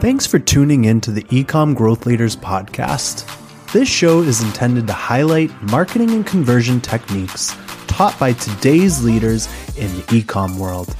[0.00, 3.24] Thanks for tuning in to the Ecom Growth Leaders podcast.
[3.72, 9.46] This show is intended to highlight marketing and conversion techniques taught by today's leaders
[9.76, 10.94] in the ecom world.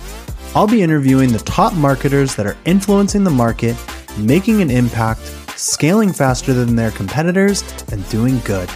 [0.54, 3.77] I'll be interviewing the top marketers that are influencing the market,
[4.16, 5.20] making an impact,
[5.58, 8.70] scaling faster than their competitors, and doing good.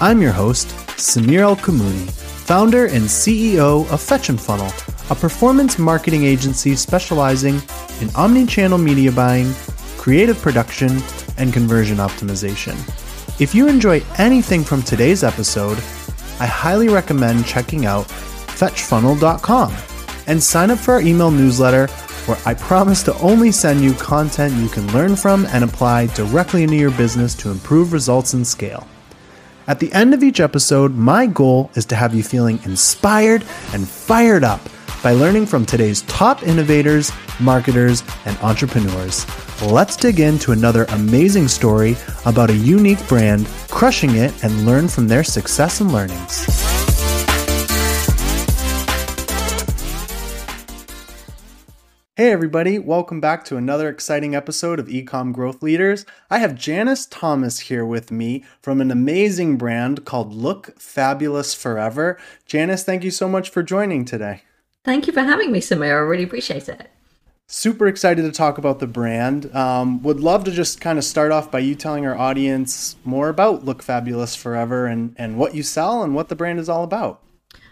[0.00, 4.70] I'm your host, Samir ElKamouny, founder and CEO of Fetch and Funnel,
[5.10, 7.60] a performance marketing agency specializing
[8.00, 9.52] in omni-channel media buying,
[9.98, 11.02] creative production,
[11.36, 12.74] and conversion optimization.
[13.40, 15.78] If you enjoy anything from today's episode,
[16.40, 19.74] I highly recommend checking out fetchfunnel.com
[20.26, 21.88] and sign up for our email newsletter
[22.26, 26.62] where I promise to only send you content you can learn from and apply directly
[26.62, 28.88] into your business to improve results and scale.
[29.66, 33.86] At the end of each episode, my goal is to have you feeling inspired and
[33.86, 34.60] fired up
[35.04, 39.26] by learning from today's top innovators, marketers, and entrepreneurs.
[39.60, 45.06] Let's dig into another amazing story about a unique brand crushing it and learn from
[45.06, 46.46] their success and learnings.
[52.16, 56.06] Hey, everybody, welcome back to another exciting episode of Ecom Growth Leaders.
[56.30, 62.18] I have Janice Thomas here with me from an amazing brand called Look Fabulous Forever.
[62.46, 64.44] Janice, thank you so much for joining today.
[64.84, 65.96] Thank you for having me, Samir.
[65.96, 66.90] I really appreciate it.
[67.46, 69.54] Super excited to talk about the brand.
[69.54, 73.28] Um, would love to just kind of start off by you telling our audience more
[73.28, 76.84] about Look Fabulous Forever and, and what you sell and what the brand is all
[76.84, 77.22] about.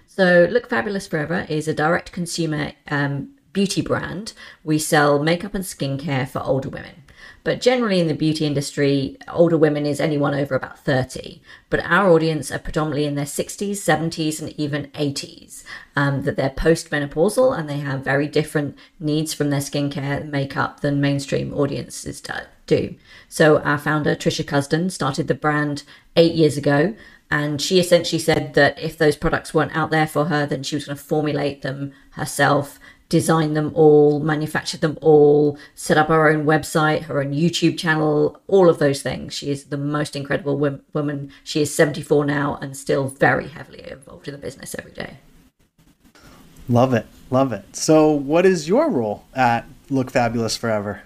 [0.07, 4.33] So, Look Fabulous Forever is a direct consumer um, beauty brand.
[4.63, 7.02] We sell makeup and skincare for older women.
[7.45, 11.43] But generally in the beauty industry, older women is anyone over about 30.
[11.71, 15.65] But our audience are predominantly in their 60s, 70s, and even 80s.
[15.97, 21.01] Um, that they're postmenopausal and they have very different needs from their skincare makeup than
[21.01, 22.23] mainstream audiences
[22.67, 22.95] do.
[23.29, 25.83] So our founder, Tricia Cusden, started the brand
[26.17, 26.95] eight years ago.
[27.31, 30.77] And she essentially said that if those products weren't out there for her, then she
[30.77, 32.79] was going to formulate them herself
[33.13, 38.41] design them all, manufacture them all, set up her own website, her own YouTube channel,
[38.47, 39.35] all of those things.
[39.35, 41.31] She is the most incredible woman.
[41.45, 45.19] She is 74 now and still very heavily involved in the business every day.
[46.71, 47.05] Love it.
[47.31, 47.77] Love it.
[47.77, 51.03] So, what is your role at Look Fabulous Forever?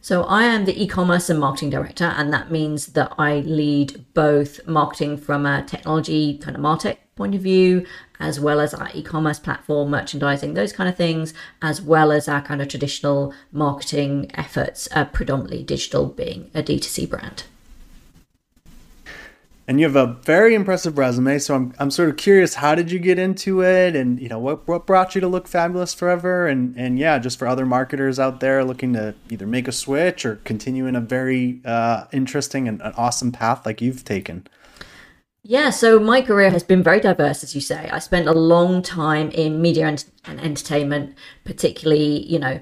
[0.00, 4.04] So, I am the e commerce and marketing director, and that means that I lead
[4.14, 7.84] both marketing from a technology kind of Martech point of view,
[8.18, 12.40] as well as our e-commerce platform, merchandising, those kind of things, as well as our
[12.40, 17.42] kind of traditional marketing efforts, uh, predominantly digital being a D2C brand.
[19.68, 22.90] And you have a very impressive resume, so I'm, I'm sort of curious, how did
[22.90, 26.48] you get into it, and you know what what brought you to Look Fabulous Forever,
[26.48, 30.24] and and yeah, just for other marketers out there looking to either make a switch
[30.24, 34.46] or continue in a very uh, interesting and an awesome path like you've taken.
[35.42, 37.88] Yeah, so my career has been very diverse, as you say.
[37.90, 42.60] I spent a long time in media and, and entertainment, particularly, you know,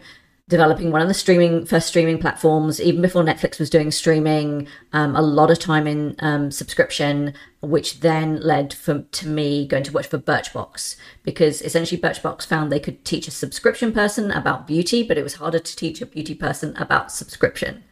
[0.48, 4.68] developing one of the streaming first streaming platforms, even before Netflix was doing streaming.
[4.92, 9.82] Um, a lot of time in um, subscription, which then led for, to me going
[9.82, 14.68] to work for Birchbox because essentially Birchbox found they could teach a subscription person about
[14.68, 17.82] beauty, but it was harder to teach a beauty person about subscription.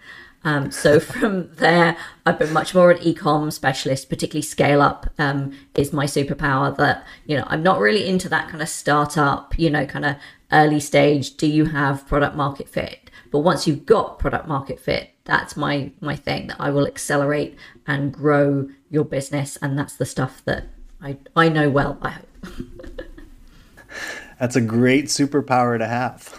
[0.47, 5.53] Um, so from there, I've been much more an e-com specialist, particularly scale up um,
[5.75, 6.75] is my superpower.
[6.77, 10.17] That you know, I'm not really into that kind of startup, you know, kind of
[10.53, 11.37] early stage.
[11.37, 13.11] Do you have product market fit?
[13.33, 16.47] But once you've got product market fit, that's my my thing.
[16.47, 20.69] That I will accelerate and grow your business, and that's the stuff that
[21.03, 21.99] I I know well.
[22.01, 22.29] I hope.
[24.39, 26.33] that's a great superpower to have.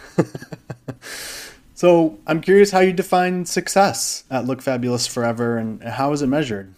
[1.78, 6.28] So I'm curious how you define success at Look Fabulous Forever and how is it
[6.28, 6.74] measured?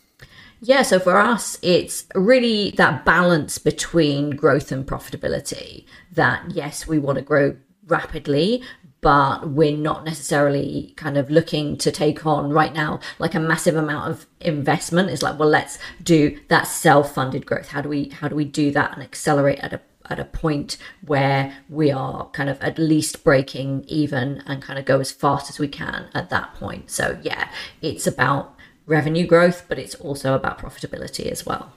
[0.59, 5.85] Yeah, so for us, it's really that balance between growth and profitability.
[6.11, 7.55] That yes, we want to grow
[7.87, 8.61] rapidly,
[8.99, 13.77] but we're not necessarily kind of looking to take on right now like a massive
[13.77, 15.09] amount of investment.
[15.11, 17.69] It's like, well, let's do that self-funded growth.
[17.69, 19.79] How do we how do we do that and accelerate at a
[20.09, 24.85] at a point where we are kind of at least breaking even and kind of
[24.85, 26.89] go as fast as we can at that point.
[26.89, 27.49] So, yeah,
[27.81, 31.71] it's about revenue growth, but it's also about profitability as well.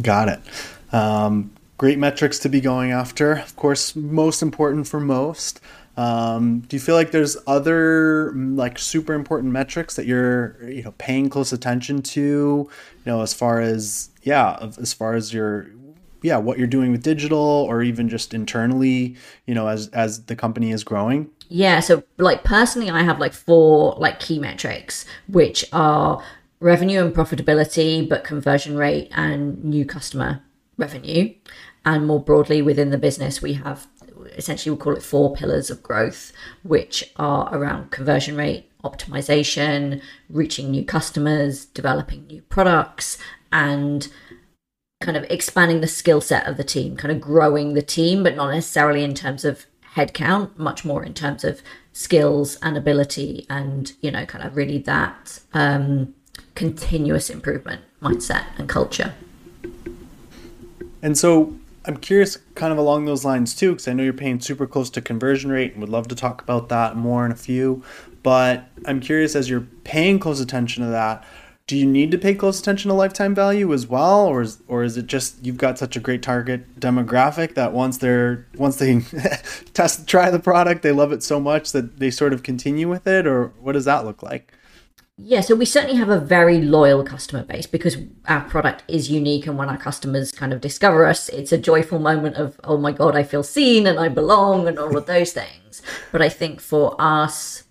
[0.00, 0.40] Got it.
[0.92, 3.32] Um, great metrics to be going after.
[3.32, 5.60] Of course, most important for most.
[5.96, 10.92] Um, do you feel like there's other like super important metrics that you're you know
[10.98, 12.20] paying close attention to?
[12.20, 12.68] You
[13.06, 15.68] know, as far as yeah, as far as your
[16.24, 19.14] yeah, what you're doing with digital or even just internally,
[19.46, 21.28] you know, as as the company is growing?
[21.50, 26.24] Yeah, so like personally I have like four like key metrics which are
[26.60, 30.40] revenue and profitability, but conversion rate and new customer
[30.78, 31.34] revenue.
[31.84, 33.86] And more broadly within the business, we have
[34.34, 36.32] essentially we'll call it four pillars of growth,
[36.62, 40.00] which are around conversion rate, optimization,
[40.30, 43.18] reaching new customers, developing new products,
[43.52, 44.08] and
[45.04, 48.34] kind of expanding the skill set of the team, kind of growing the team, but
[48.34, 51.62] not necessarily in terms of headcount, much more in terms of
[51.92, 56.14] skills and ability and, you know, kind of really that um,
[56.54, 59.14] continuous improvement mindset and culture.
[61.02, 61.54] And so
[61.84, 64.88] I'm curious, kind of along those lines too, because I know you're paying super close
[64.90, 67.84] to conversion rate and would love to talk about that more in a few.
[68.22, 71.22] But I'm curious, as you're paying close attention to that,
[71.66, 74.84] do you need to pay close attention to lifetime value as well, or is or
[74.84, 79.00] is it just you've got such a great target demographic that once they're once they
[79.72, 83.06] test try the product, they love it so much that they sort of continue with
[83.06, 84.52] it, or what does that look like?
[85.16, 89.46] Yeah, so we certainly have a very loyal customer base because our product is unique.
[89.46, 92.90] And when our customers kind of discover us, it's a joyful moment of, oh my
[92.90, 95.82] God, I feel seen and I belong and all of those things.
[96.10, 97.62] But I think for us,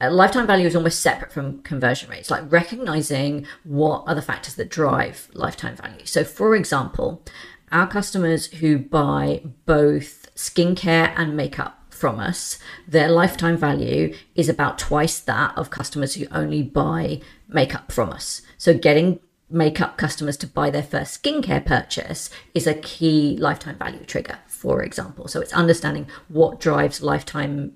[0.00, 4.54] uh, lifetime value is almost separate from conversion rates, like recognizing what are the factors
[4.54, 6.06] that drive lifetime value.
[6.06, 7.22] So, for example,
[7.70, 12.58] our customers who buy both skincare and makeup from us,
[12.88, 18.42] their lifetime value is about twice that of customers who only buy makeup from us.
[18.56, 19.20] So getting
[19.50, 24.82] makeup customers to buy their first skincare purchase is a key lifetime value trigger, for
[24.82, 25.28] example.
[25.28, 27.72] So it's understanding what drives lifetime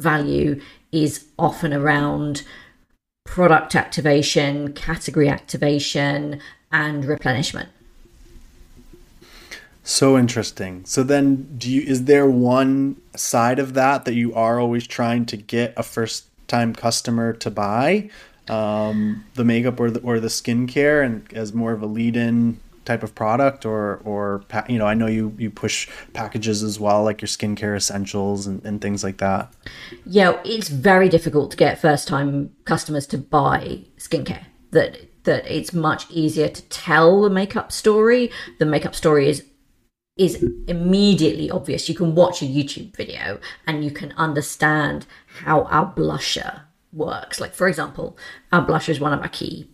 [0.00, 0.60] value
[0.92, 2.42] is often around
[3.24, 6.40] product activation, category activation,
[6.72, 7.68] and replenishment.
[9.84, 10.84] So interesting.
[10.84, 15.24] So then do you is there one side of that that you are always trying
[15.26, 18.10] to get a first time customer to buy
[18.48, 22.60] um, the makeup or the or the skincare and as more of a lead in
[22.88, 27.04] type of product or or you know I know you you push packages as well
[27.04, 29.52] like your skincare essentials and, and things like that.
[30.06, 34.44] Yeah, it's very difficult to get first time customers to buy skincare.
[34.70, 34.90] That
[35.24, 38.30] that it's much easier to tell the makeup story.
[38.58, 39.44] The makeup story is
[40.16, 41.88] is immediately obvious.
[41.88, 45.06] You can watch a YouTube video and you can understand
[45.44, 46.62] how our blusher
[46.92, 47.40] works.
[47.40, 48.16] Like, for example,
[48.50, 49.70] our blusher is one of our key.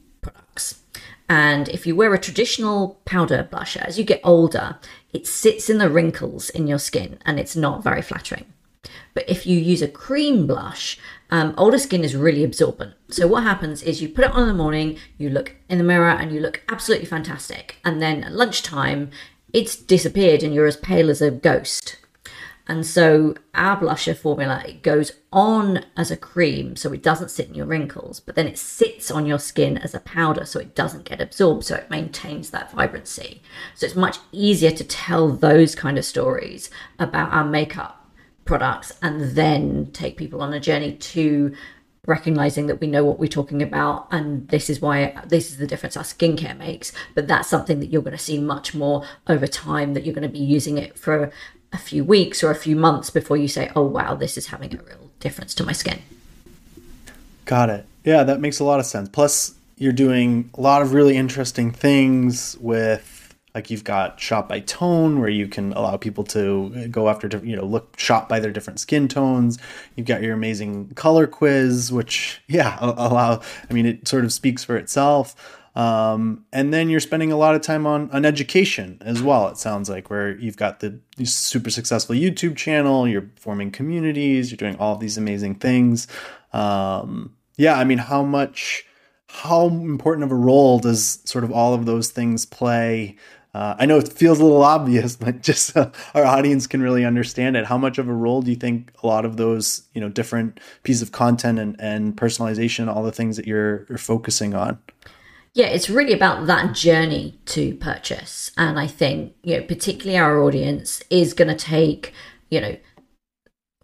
[1.28, 4.78] And if you wear a traditional powder blusher, as you get older,
[5.12, 8.46] it sits in the wrinkles in your skin and it's not very flattering.
[9.14, 10.98] But if you use a cream blush,
[11.30, 12.94] um, older skin is really absorbent.
[13.08, 15.84] So what happens is you put it on in the morning, you look in the
[15.84, 17.76] mirror and you look absolutely fantastic.
[17.84, 19.10] And then at lunchtime,
[19.52, 21.96] it's disappeared and you're as pale as a ghost.
[22.66, 27.48] And so our blusher formula it goes on as a cream so it doesn't sit
[27.48, 30.74] in your wrinkles, but then it sits on your skin as a powder so it
[30.74, 33.42] doesn't get absorbed, so it maintains that vibrancy.
[33.74, 38.00] So it's much easier to tell those kind of stories about our makeup
[38.44, 41.54] products and then take people on a journey to
[42.06, 45.66] recognizing that we know what we're talking about and this is why this is the
[45.66, 49.46] difference our skincare makes but that's something that you're going to see much more over
[49.46, 51.32] time that you're going to be using it for
[51.74, 54.72] a few weeks or a few months before you say oh wow this is having
[54.74, 56.00] a real difference to my skin.
[57.44, 57.84] Got it.
[58.04, 59.08] Yeah that makes a lot of sense.
[59.10, 63.10] Plus you're doing a lot of really interesting things with
[63.54, 67.56] like you've got shop by tone where you can allow people to go after you
[67.56, 69.58] know look shop by their different skin tones.
[69.96, 74.64] You've got your amazing color quiz which yeah allow i mean it sort of speaks
[74.64, 75.34] for itself
[75.74, 79.58] um, and then you're spending a lot of time on, on education as well it
[79.58, 84.76] sounds like where you've got the super successful youtube channel you're forming communities you're doing
[84.76, 86.06] all these amazing things
[86.52, 88.84] um, yeah i mean how much
[89.28, 93.16] how important of a role does sort of all of those things play
[93.54, 97.04] uh, I know it feels a little obvious, but just so our audience can really
[97.04, 97.66] understand it.
[97.66, 100.58] How much of a role do you think a lot of those, you know, different
[100.82, 104.78] pieces of content and, and personalization, all the things that you're, you're focusing on?
[105.54, 108.50] Yeah, it's really about that journey to purchase.
[108.56, 112.12] And I think, you know, particularly our audience is going to take,
[112.50, 112.76] you know,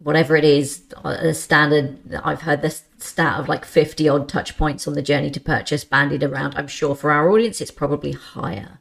[0.01, 4.57] whatever it is, uh, a standard, I've heard this stat of like 50 odd touch
[4.57, 6.55] points on the journey to purchase bandied around.
[6.57, 8.81] I'm sure for our audience, it's probably higher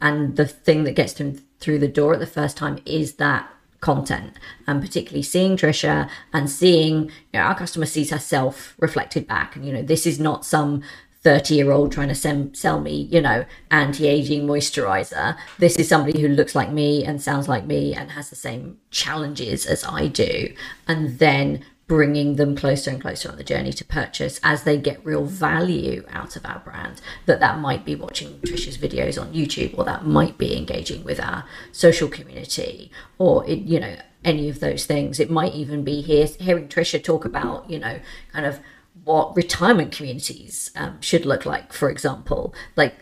[0.00, 3.50] and the thing that gets them through the door at the first time is that
[3.80, 4.32] content
[4.66, 9.66] and particularly seeing tricia and seeing you know, our customer sees herself reflected back and
[9.66, 10.82] you know this is not some
[11.26, 15.36] 30 year old trying to sem- sell me, you know, anti aging moisturizer.
[15.58, 18.78] This is somebody who looks like me and sounds like me and has the same
[18.92, 20.54] challenges as I do.
[20.86, 25.04] And then bringing them closer and closer on the journey to purchase as they get
[25.04, 27.00] real value out of our brand.
[27.24, 31.18] That that might be watching Tricia's videos on YouTube or that might be engaging with
[31.18, 35.18] our social community or, it, you know, any of those things.
[35.18, 37.98] It might even be here, hearing Trisha talk about, you know,
[38.32, 38.60] kind of
[39.06, 42.52] what retirement communities um, should look like, for example.
[42.74, 42.94] Like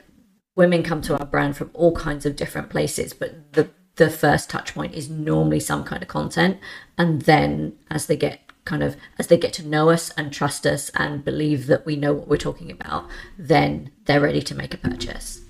[0.55, 4.51] women come to our brand from all kinds of different places, but the the first
[4.51, 6.59] touch point is normally some kind of content,
[6.99, 10.67] and then as they get kind of as they get to know us and trust
[10.67, 13.09] us and believe that we know what we're talking about,
[13.39, 15.41] then they're ready to make a purchase.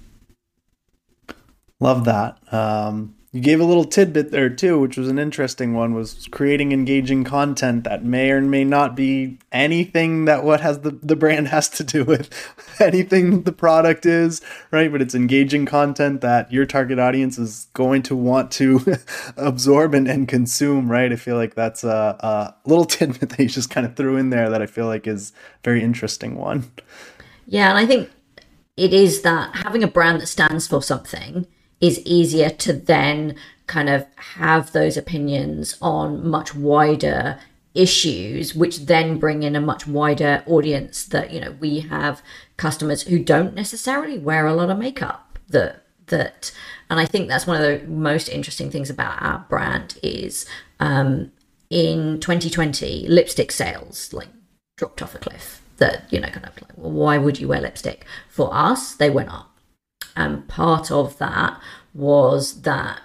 [1.80, 2.38] Love that.
[2.52, 6.70] Um, you gave a little tidbit there too, which was an interesting one, was creating
[6.70, 11.48] engaging content that may or may not be anything that what has the, the brand
[11.48, 12.30] has to do with
[12.80, 14.92] anything the product is, right?
[14.92, 18.80] But it's engaging content that your target audience is going to want to
[19.36, 21.12] absorb and, and consume, right?
[21.12, 24.30] I feel like that's a, a little tidbit that you just kind of threw in
[24.30, 25.32] there that I feel like is
[25.64, 26.70] very interesting one.
[27.46, 28.12] Yeah, and I think
[28.76, 31.48] it is that having a brand that stands for something
[31.80, 37.38] is easier to then kind of have those opinions on much wider
[37.74, 42.22] issues which then bring in a much wider audience that you know we have
[42.56, 46.52] customers who don't necessarily wear a lot of makeup that that
[46.88, 50.46] and i think that's one of the most interesting things about our brand is
[50.78, 51.32] um
[51.68, 54.28] in 2020 lipstick sales like
[54.76, 57.60] dropped off a cliff that you know kind of like well, why would you wear
[57.60, 58.04] lipstick?
[58.28, 59.53] For us they went up
[60.16, 61.61] and part of that
[61.92, 63.00] was that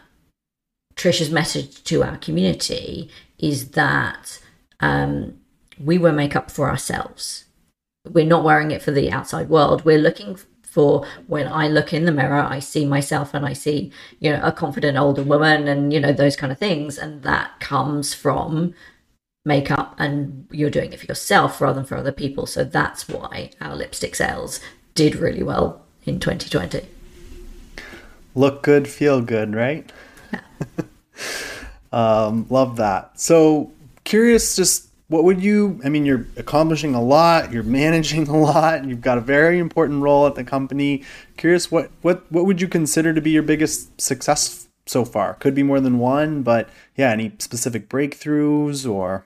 [0.95, 4.39] Tricia's message to our community is that
[4.79, 5.39] um,
[5.79, 7.45] we wear makeup for ourselves.
[8.05, 9.85] We're not wearing it for the outside world.
[9.85, 13.91] We're looking for when I look in the mirror, I see myself and I see,
[14.19, 16.97] you know, a confident older woman and, you know, those kind of things.
[16.97, 18.73] And that comes from
[19.45, 22.45] makeup and you're doing it for yourself rather than for other people.
[22.45, 24.59] So that's why our lipstick sales
[24.95, 26.87] did really well in 2020
[28.39, 29.91] look good, feel good, right?
[31.91, 33.19] um, love that.
[33.19, 33.71] So
[34.05, 35.81] curious, just what would you?
[35.83, 40.01] I mean, you're accomplishing a lot, you're managing a lot, you've got a very important
[40.01, 41.03] role at the company.
[41.35, 45.33] Curious, what what what would you consider to be your biggest success so far?
[45.35, 49.25] Could be more than one, but yeah, any specific breakthroughs or?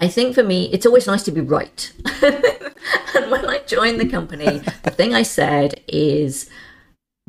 [0.00, 1.92] I think for me, it's always nice to be right.
[2.22, 6.48] and when I joined the company, the thing I said is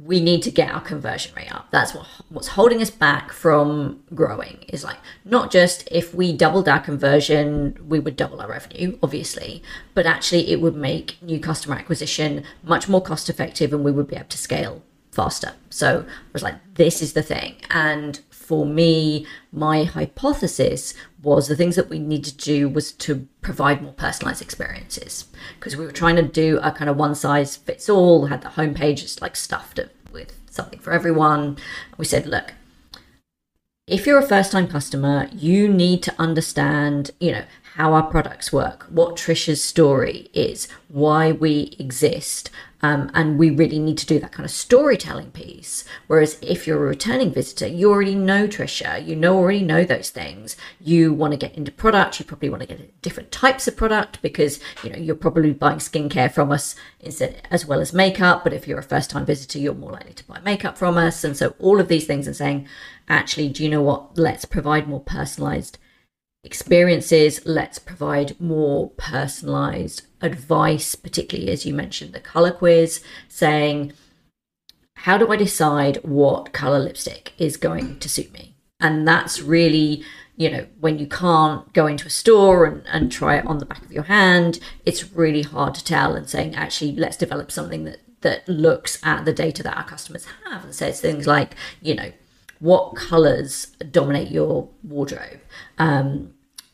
[0.05, 1.67] we need to get our conversion rate up.
[1.71, 6.69] That's what what's holding us back from growing is like not just if we doubled
[6.69, 9.61] our conversion, we would double our revenue, obviously,
[9.93, 14.07] but actually it would make new customer acquisition much more cost effective and we would
[14.07, 15.53] be able to scale faster.
[15.69, 17.55] So I was like, this is the thing.
[17.69, 23.27] And for me, my hypothesis was the things that we needed to do was to
[23.43, 25.27] provide more personalized experiences
[25.59, 28.49] because we were trying to do a kind of one size fits all, had the
[28.49, 29.79] homepage just like stuffed
[30.11, 31.59] with something for everyone.
[31.99, 32.55] We said, look,
[33.85, 37.43] if you're a first time customer, you need to understand, you know,
[37.79, 42.51] how our products work, what Tricia's story is, why we exist.
[42.81, 45.85] Um, and we really need to do that kind of storytelling piece.
[46.07, 50.09] Whereas if you're a returning visitor, you already know Trisha, you know already know those
[50.09, 50.57] things.
[50.81, 54.21] You want to get into product, you probably want to get different types of product
[54.21, 58.43] because you know you're probably buying skincare from us instead as well as makeup.
[58.43, 61.23] But if you're a first time visitor, you're more likely to buy makeup from us.
[61.23, 62.67] And so all of these things and saying,
[63.07, 64.17] actually, do you know what?
[64.17, 65.77] Let's provide more personalized
[66.43, 67.45] experiences.
[67.45, 73.93] Let's provide more personalized advice, particularly as you mentioned the color quiz, saying,
[74.97, 78.55] How do I decide what color lipstick is going to suit me?
[78.79, 80.03] And that's really,
[80.37, 83.65] you know, when you can't go into a store and, and try it on the
[83.65, 86.15] back of your hand, it's really hard to tell.
[86.15, 90.27] And saying, actually, let's develop something that that looks at the data that our customers
[90.45, 92.11] have and says things like, you know,
[92.59, 95.39] what colors dominate your wardrobe?
[95.77, 96.33] Um,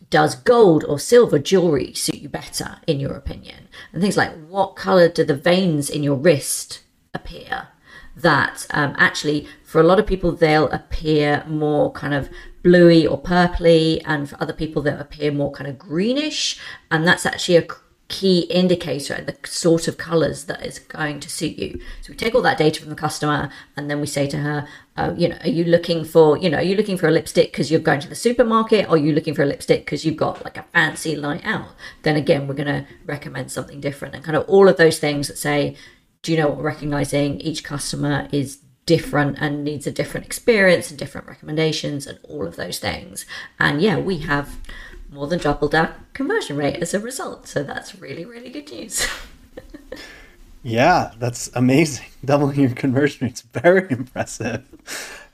[0.10, 3.68] does gold or silver jewelry suit you better, in your opinion?
[3.92, 6.82] And things like what color do the veins in your wrist
[7.14, 7.70] appear?
[8.16, 12.30] That um, actually, for a lot of people, they'll appear more kind of
[12.64, 16.60] bluey or purpley, and for other people, they'll appear more kind of greenish.
[16.90, 17.68] And that's actually a
[18.08, 21.80] key indicator the sort of colors that is going to suit you.
[22.02, 24.68] So we take all that data from the customer and then we say to her,
[24.96, 27.52] uh, you know, are you looking for, you know, are you looking for a lipstick
[27.52, 30.18] because you're going to the supermarket or are you looking for a lipstick because you've
[30.18, 31.70] got like a fancy night out?
[32.04, 35.28] Then again, we're going to recommend something different and kind of all of those things
[35.28, 35.76] that say,
[36.22, 41.00] do you know what, recognizing each customer is different and needs a different experience and
[41.00, 43.26] different recommendations and all of those things.
[43.60, 44.58] And yeah, we have
[45.10, 47.48] more than doubled our conversion rate as a result.
[47.48, 49.08] So that's really, really good news.
[50.64, 52.08] yeah, that's amazing.
[52.26, 54.66] Doubling your conversion rate's very impressive.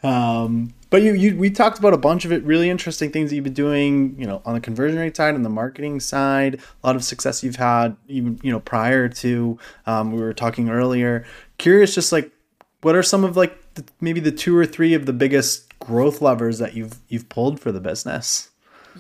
[0.04, 3.36] Um, but you, you, we talked about a bunch of it, really interesting things that
[3.36, 6.88] you've been doing, you know, on the conversion rate side, and the marketing side, a
[6.88, 11.26] lot of success you've had, even you know, prior to um, we were talking earlier.
[11.58, 12.32] Curious, just like,
[12.82, 16.22] what are some of like the, maybe the two or three of the biggest growth
[16.22, 18.51] levers that you've you've pulled for the business?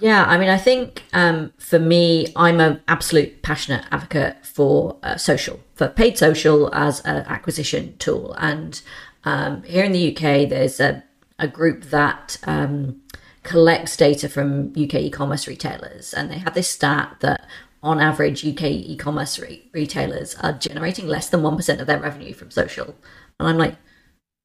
[0.01, 5.15] Yeah, I mean, I think um, for me, I'm an absolute passionate advocate for uh,
[5.15, 8.33] social, for paid social as an acquisition tool.
[8.39, 8.81] And
[9.25, 11.03] um, here in the UK, there's a,
[11.37, 12.99] a group that um,
[13.43, 16.15] collects data from UK e commerce retailers.
[16.15, 17.47] And they have this stat that
[17.83, 22.33] on average, UK e commerce re- retailers are generating less than 1% of their revenue
[22.33, 22.95] from social.
[23.39, 23.75] And I'm like,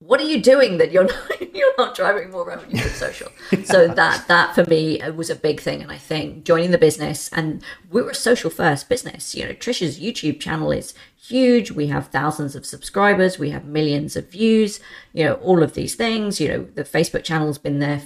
[0.00, 3.30] what are you doing that you're not you're not driving more revenue from social?
[3.50, 3.64] Yeah.
[3.64, 5.82] so that that for me uh, was a big thing.
[5.82, 9.34] And i think joining the business and we're a social first business.
[9.34, 11.70] You know tricia's youtube channel is huge.
[11.70, 13.38] We have thousands of subscribers.
[13.38, 14.80] We have millions of views
[15.12, 16.40] you know all of these things.
[16.40, 18.02] You know the facebook channel's been there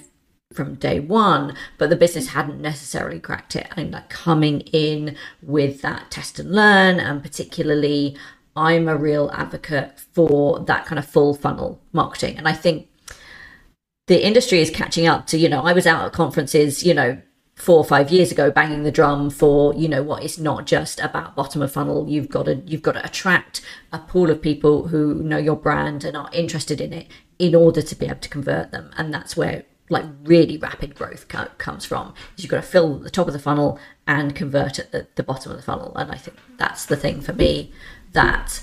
[0.53, 3.67] from day one but the business hadn't necessarily cracked it.
[3.77, 8.17] And like coming in with that test and learn and particularly
[8.61, 12.37] I'm a real advocate for that kind of full funnel marketing.
[12.37, 12.89] And I think
[14.07, 17.23] the industry is catching up to, you know, I was out at conferences, you know,
[17.55, 20.99] four or five years ago banging the drum for you know what it's not just
[20.99, 22.09] about bottom of funnel.
[22.09, 23.61] You've got to you've got to attract
[23.93, 27.07] a pool of people who know your brand and are interested in it
[27.39, 28.91] in order to be able to convert them.
[28.97, 32.99] And that's where like really rapid growth co- comes from is you've got to fill
[32.99, 35.93] the top of the funnel and convert at the, the bottom of the funnel.
[35.97, 37.73] And i think that's the thing for me
[38.13, 38.63] that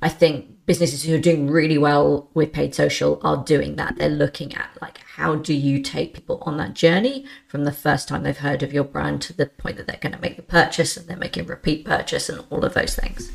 [0.00, 3.96] I think businesses who are doing really well with paid social are doing that.
[3.96, 8.08] They're looking at like how do you take people on that journey from the first
[8.08, 10.42] time they've heard of your brand to the point that they're going to make the
[10.42, 13.30] purchase and they're making repeat purchase and all of those things.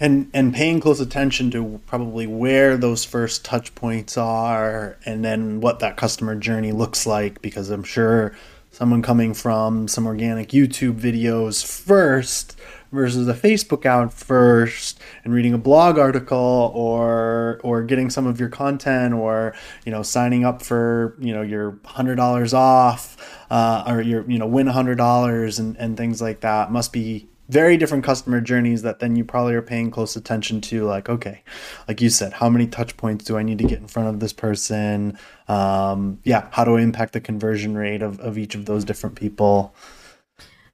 [0.00, 5.60] And and paying close attention to probably where those first touch points are and then
[5.60, 8.34] what that customer journey looks like because I'm sure
[8.70, 12.58] someone coming from some organic YouTube videos first
[12.92, 18.40] versus a Facebook ad first and reading a blog article or or getting some of
[18.40, 23.16] your content or you know signing up for you know your hundred dollars off
[23.50, 26.70] uh, or your you know win hundred dollars and, and things like that.
[26.70, 30.84] Must be very different customer journeys that then you probably are paying close attention to
[30.84, 31.42] like okay
[31.86, 34.20] like you said how many touch points do i need to get in front of
[34.20, 35.18] this person?
[35.48, 39.16] Um, yeah how do i impact the conversion rate of, of each of those different
[39.16, 39.74] people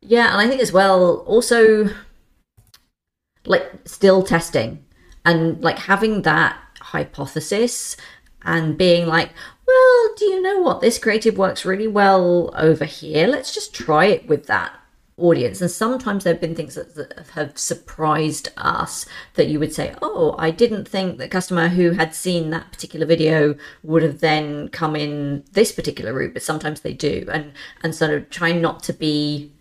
[0.04, 1.88] yeah, and I think as well, also
[3.46, 4.84] like still testing
[5.24, 7.96] and like having that hypothesis
[8.42, 9.30] and being like,
[9.66, 10.80] well, do you know what?
[10.80, 13.26] This creative works really well over here.
[13.26, 14.72] Let's just try it with that
[15.16, 15.60] audience.
[15.62, 19.94] And sometimes there have been things that, that, have surprised us that you would say,
[20.02, 24.68] oh, I didn't think the customer who had seen that particular video would have then
[24.68, 27.26] come in this particular route, but sometimes they do.
[27.32, 29.53] And and sort of trying not to be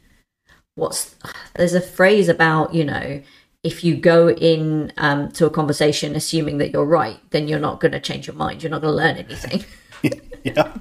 [0.75, 1.15] what's
[1.55, 3.21] there's a phrase about you know
[3.63, 7.79] if you go in um, to a conversation assuming that you're right then you're not
[7.79, 8.61] going to change your mind.
[8.61, 9.63] You're not going to learn anything.
[10.43, 10.73] Yeah.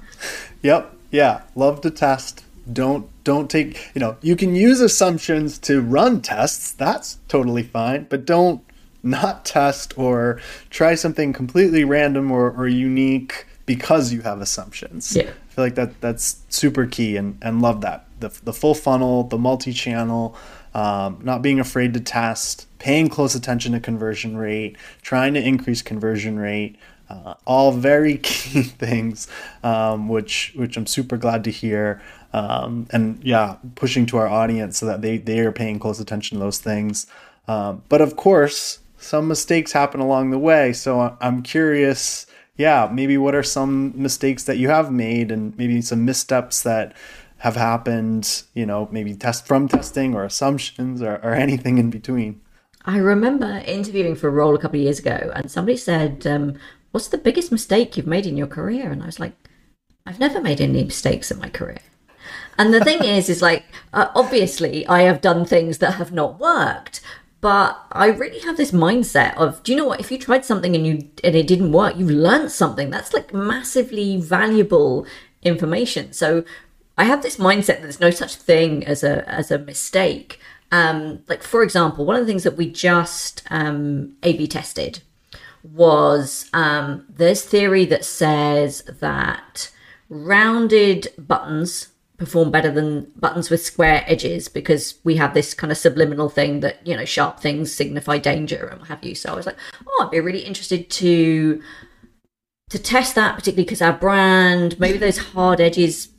[0.61, 0.93] Yep.
[1.11, 1.41] Yeah.
[1.55, 2.43] Love to test.
[2.73, 6.73] Don't don't take you know you can use assumptions to run tests.
[6.73, 8.07] That's totally fine.
[8.09, 8.61] But don't
[9.03, 15.15] not test or try something completely random or, or unique because you have assumptions.
[15.15, 15.29] Yeah.
[15.29, 18.07] I feel like that that's super key and, and love that.
[18.23, 20.35] The, the full funnel, the multi channel,
[20.73, 25.81] um, not being afraid to test, paying close attention to conversion rate, trying to increase
[25.81, 26.77] conversion rate,
[27.09, 29.27] uh, all very key things,
[29.63, 32.01] um, which which I'm super glad to hear.
[32.31, 36.37] Um, and yeah, pushing to our audience so that they they are paying close attention
[36.37, 37.07] to those things.
[37.47, 40.73] Um, but of course, some mistakes happen along the way.
[40.73, 45.81] So I'm curious yeah, maybe what are some mistakes that you have made and maybe
[45.81, 46.95] some missteps that
[47.43, 52.39] have happened, you know, maybe test from testing or assumptions or, or anything in between.
[52.85, 56.57] I remember interviewing for a role a couple of years ago and somebody said, um,
[56.91, 58.91] What's the biggest mistake you've made in your career?
[58.91, 59.33] And I was like,
[60.05, 61.79] I've never made any mistakes in my career.
[62.57, 66.39] And the thing is, is like, uh, obviously, I have done things that have not
[66.39, 67.01] worked,
[67.41, 69.99] but I really have this mindset of, do you know what?
[69.99, 70.93] If you tried something and you
[71.25, 72.89] and it didn't work, you've learned something.
[72.89, 75.05] That's like massively valuable
[75.41, 76.13] information.
[76.13, 76.45] So
[76.97, 80.39] I have this mindset that there's no such thing as a as a mistake.
[80.71, 85.01] Um, like for example, one of the things that we just um, A/B tested
[85.63, 89.71] was um, there's theory that says that
[90.09, 95.77] rounded buttons perform better than buttons with square edges because we have this kind of
[95.77, 99.15] subliminal thing that you know sharp things signify danger and what have you.
[99.15, 101.61] So I was like, oh, I'd be really interested to
[102.69, 106.09] to test that, particularly because our brand maybe those hard edges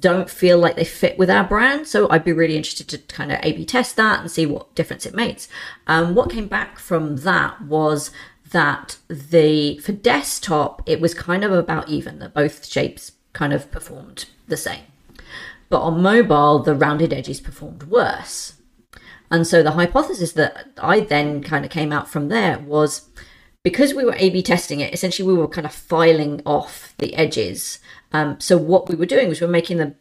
[0.00, 1.86] don't feel like they fit with our brand.
[1.86, 5.06] So I'd be really interested to kind of A/B test that and see what difference
[5.06, 5.48] it makes.
[5.86, 8.10] Um, what came back from that was
[8.50, 13.70] that the for desktop it was kind of about even that both shapes kind of
[13.70, 14.84] performed the same,
[15.70, 18.54] but on mobile the rounded edges performed worse.
[19.30, 23.08] And so the hypothesis that I then kind of came out from there was
[23.62, 27.14] because we were A B testing it, essentially we were kind of filing off the
[27.14, 27.78] edges
[28.12, 29.94] um, so what we were doing was we were making the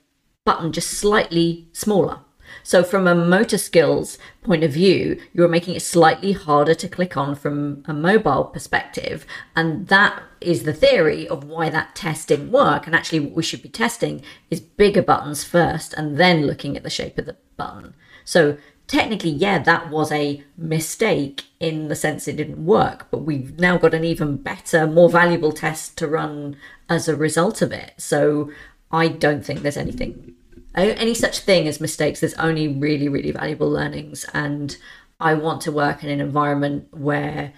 [0.45, 2.19] button just slightly smaller.
[2.63, 6.87] So from a motor skills point of view, you were making it slightly harder to
[6.87, 9.25] click on from a mobile perspective.
[9.55, 12.85] And that is the theory of why that test didn't work.
[12.85, 16.83] And actually what we should be testing is bigger buttons first and then looking at
[16.83, 17.95] the shape of the button.
[18.25, 18.57] So
[18.91, 23.77] technically, yeah, that was a mistake in the sense it didn't work, but we've now
[23.77, 26.57] got an even better, more valuable test to run
[26.89, 27.93] as a result of it.
[27.97, 28.51] So
[28.91, 30.33] I don't think there's anything,
[30.75, 32.19] any such thing as mistakes.
[32.19, 34.25] There's only really, really valuable learnings.
[34.33, 34.75] And
[35.21, 37.53] I want to work in an environment where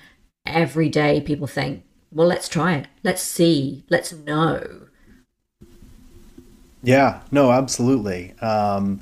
[0.45, 2.87] every day people think, well, let's try it.
[3.01, 3.85] Let's see.
[3.89, 4.85] Let's know.
[6.83, 8.35] Yeah, no, absolutely.
[8.39, 9.01] Um,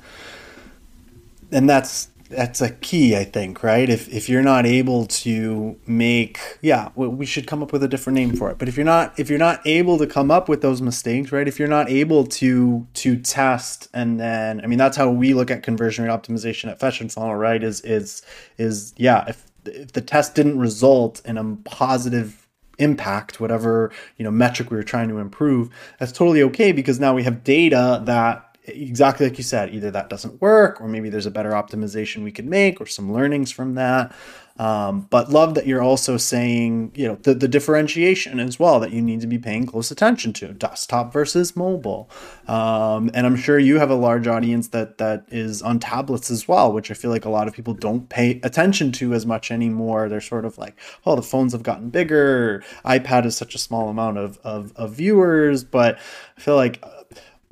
[1.50, 3.88] and that's that's a key, I think, right?
[3.88, 8.16] If if you're not able to make, yeah, we should come up with a different
[8.16, 8.58] name for it.
[8.58, 11.46] But if you're not if you're not able to come up with those mistakes, right?
[11.46, 15.50] If you're not able to to test and then, I mean, that's how we look
[15.50, 17.62] at conversion rate optimization at and Funnel, right?
[17.62, 18.22] Is is
[18.58, 24.30] is yeah, if if the test didn't result in a positive impact whatever you know
[24.30, 25.68] metric we were trying to improve
[25.98, 30.08] that's totally okay because now we have data that exactly like you said, either that
[30.08, 33.74] doesn't work or maybe there's a better optimization we could make or some learnings from
[33.74, 34.14] that.
[34.58, 38.92] Um, but love that you're also saying, you know, the, the differentiation as well that
[38.92, 42.10] you need to be paying close attention to desktop versus mobile.
[42.46, 46.46] Um, and I'm sure you have a large audience that that is on tablets as
[46.46, 49.50] well, which I feel like a lot of people don't pay attention to as much
[49.50, 50.08] anymore.
[50.08, 52.62] They're sort of like, oh, the phones have gotten bigger.
[52.84, 55.98] iPad is such a small amount of, of, of viewers, but
[56.36, 56.84] I feel like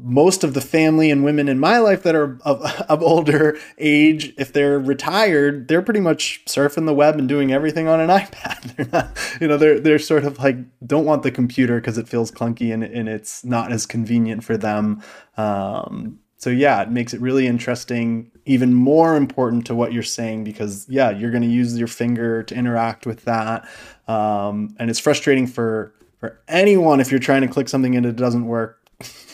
[0.03, 4.33] most of the family and women in my life that are of, of older age,
[4.39, 8.77] if they're retired, they're pretty much surfing the web and doing everything on an iPad.
[8.77, 12.09] They're not, you know, they're they're sort of like don't want the computer because it
[12.09, 15.03] feels clunky and, and it's not as convenient for them.
[15.37, 20.45] Um, so yeah, it makes it really interesting, even more important to what you're saying
[20.45, 23.69] because yeah, you're going to use your finger to interact with that,
[24.09, 28.17] um, and it's frustrating for for anyone if you're trying to click something and it
[28.17, 28.79] doesn't work.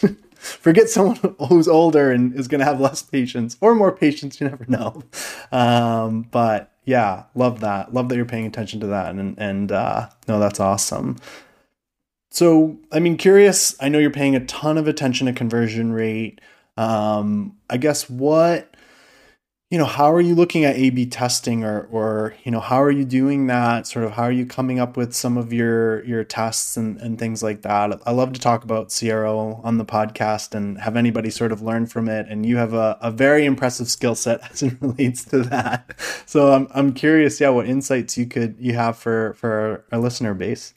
[0.47, 4.41] forget someone who's older and is going to have less patience or more patience.
[4.41, 5.03] You never know.
[5.53, 7.93] Um, but yeah, love that.
[7.93, 9.15] Love that you're paying attention to that.
[9.15, 11.17] And, and, uh, no, that's awesome.
[12.31, 16.41] So, I mean, curious, I know you're paying a ton of attention to conversion rate.
[16.77, 18.76] Um, I guess what,
[19.71, 22.81] you know, how are you looking at A B testing or, or, you know, how
[22.81, 23.89] are you doing that?
[23.89, 27.19] Sort of how are you coming up with some of your, your tests and, and
[27.19, 28.01] things like that?
[28.07, 31.87] I love to talk about CRO on the podcast and have anybody sort of learn
[31.87, 32.27] from it.
[32.29, 35.99] And you have a, a very impressive skill set as it relates to that.
[36.27, 40.35] So I'm, I'm curious, yeah, what insights you could, you have for, for our listener
[40.35, 40.75] base.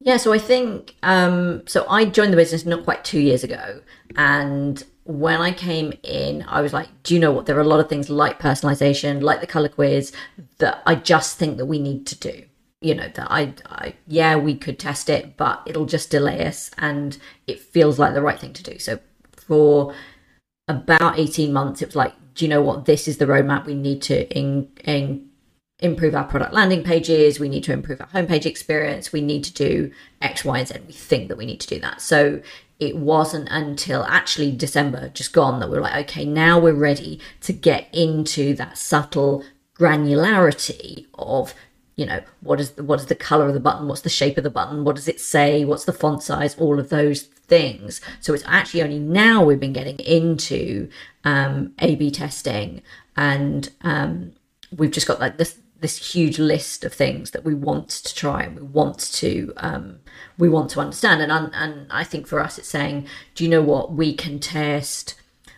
[0.00, 1.86] Yeah, so I think um, so.
[1.88, 3.80] I joined the business not quite two years ago,
[4.16, 7.46] and when I came in, I was like, do you know what?
[7.46, 10.12] There are a lot of things like personalization, like the color quiz,
[10.58, 12.44] that I just think that we need to do.
[12.80, 16.70] You know, that I, I, yeah, we could test it, but it'll just delay us
[16.78, 18.78] and it feels like the right thing to do.
[18.78, 18.98] So
[19.30, 19.94] for
[20.66, 22.86] about 18 months, it was like, do you know what?
[22.86, 23.66] This is the roadmap.
[23.66, 25.28] We need to in, in,
[25.78, 27.38] improve our product landing pages.
[27.38, 29.12] We need to improve our homepage experience.
[29.12, 30.74] We need to do X, Y, and Z.
[30.86, 32.00] We think that we need to do that.
[32.00, 32.40] So
[32.80, 37.20] it wasn't until actually December just gone that we are like, okay, now we're ready
[37.42, 39.44] to get into that subtle
[39.78, 41.54] granularity of
[41.96, 43.86] you know what is the, what is the color of the button?
[43.86, 44.84] What's the shape of the button?
[44.84, 45.64] What does it say?
[45.64, 46.58] What's the font size?
[46.58, 48.00] All of those things.
[48.20, 50.88] So it's actually only now we've been getting into
[51.24, 52.82] um, a b testing
[53.16, 54.32] and um,
[54.74, 58.42] we've just got like this this huge list of things that we want to try
[58.42, 59.98] and we want to um,
[60.38, 63.62] we want to understand and and I think for us it's saying do you know
[63.62, 65.14] what we can test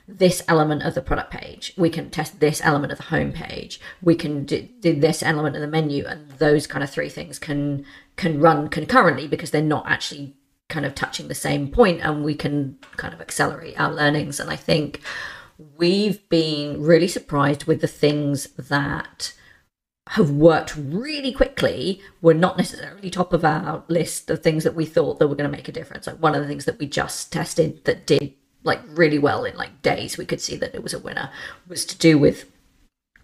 [0.07, 1.73] this element of the product page.
[1.77, 3.81] We can test this element of the home page.
[4.03, 7.39] We can do, do, this element of the menu, and those kind of three things
[7.39, 7.85] can
[8.17, 10.37] can run concurrently because they're not actually
[10.69, 14.39] kind of touching the same point, and we can kind of accelerate our learnings.
[14.39, 15.01] And I think
[15.77, 19.33] we've been really surprised with the things that
[20.09, 24.85] have worked really quickly were not necessarily top of our list of things that we
[24.85, 26.07] thought that were going to make a difference.
[26.07, 29.57] Like one of the things that we just tested that did like really well in
[29.57, 30.19] like days.
[30.19, 31.31] We could see that it was a winner.
[31.69, 32.51] Was to do with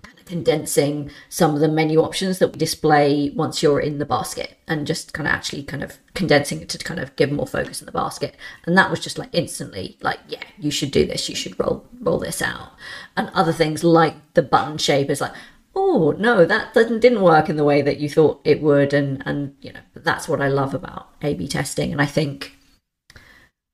[0.03, 4.07] kind of condensing some of the menu options that we display once you're in the
[4.07, 7.47] basket, and just kind of actually kind of condensing it to kind of give more
[7.47, 8.37] focus in the basket.
[8.65, 11.29] And that was just like instantly like, yeah, you should do this.
[11.29, 12.73] You should roll roll this out.
[13.17, 15.33] And other things like the button shape is like.
[15.75, 19.23] Oh no, that didn't didn't work in the way that you thought it would, and
[19.27, 22.57] and you know that's what I love about A/B testing, and I think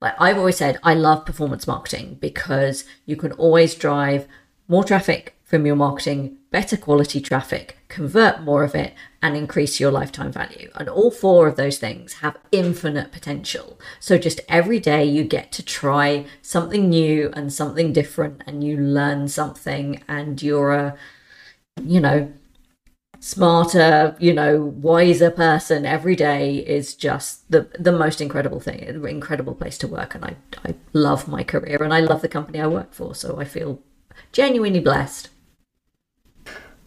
[0.01, 4.29] like I've always said, I love performance marketing because you can always drive
[4.69, 9.93] more traffic from your marketing, better quality traffic, convert more of it, and increase your
[9.93, 10.71] lifetime value.
[10.75, 13.79] And all four of those things have infinite potential.
[14.01, 18.77] So just every day you get to try something new and something different, and you
[18.77, 20.97] learn something, and you're a,
[21.83, 22.33] you know,
[23.21, 29.55] smarter, you know, wiser person every day is just the the most incredible thing, incredible
[29.55, 30.15] place to work.
[30.15, 33.15] And I I love my career and I love the company I work for.
[33.15, 33.81] So I feel
[34.33, 35.31] genuinely blessed.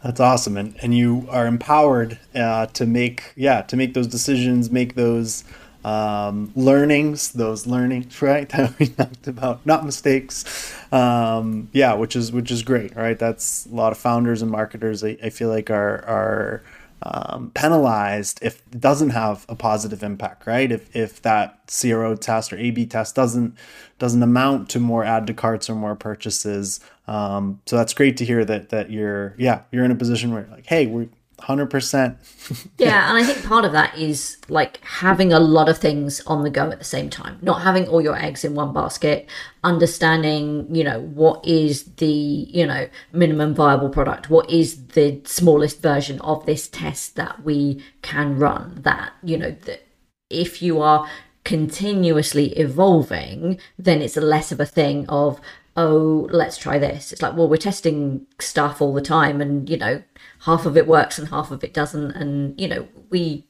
[0.04, 4.71] That's awesome, and and you are empowered uh, to make yeah to make those decisions,
[4.71, 5.43] make those
[5.83, 10.75] um, learnings, those learnings, right, that we talked about, not mistakes.
[10.91, 13.17] Um, yeah, which is which is great, right?
[13.17, 15.03] That's a lot of founders and marketers.
[15.03, 16.63] I, I feel like are are
[17.01, 20.71] um, penalized if it doesn't have a positive impact, right?
[20.71, 23.55] If if that CRO test or A/B test doesn't
[23.99, 26.79] doesn't amount to more add to carts or more purchases.
[27.07, 30.47] Um, so that's great to hear that that you're yeah you're in a position where
[30.51, 31.07] like hey we're
[31.41, 32.67] 100%.
[32.78, 36.43] yeah, and I think part of that is like having a lot of things on
[36.43, 39.28] the go at the same time, not having all your eggs in one basket,
[39.63, 45.82] understanding, you know, what is the, you know, minimum viable product, what is the smallest
[45.82, 49.86] version of this test that we can run that, you know, that
[50.30, 51.10] if you are
[51.43, 55.39] continuously evolving, then it's less of a thing of,
[55.75, 57.12] oh, let's try this.
[57.12, 60.04] It's like, well, we're testing stuff all the time and, you know,
[60.41, 62.12] half of it works and half of it doesn't.
[62.12, 63.45] And, you know, we,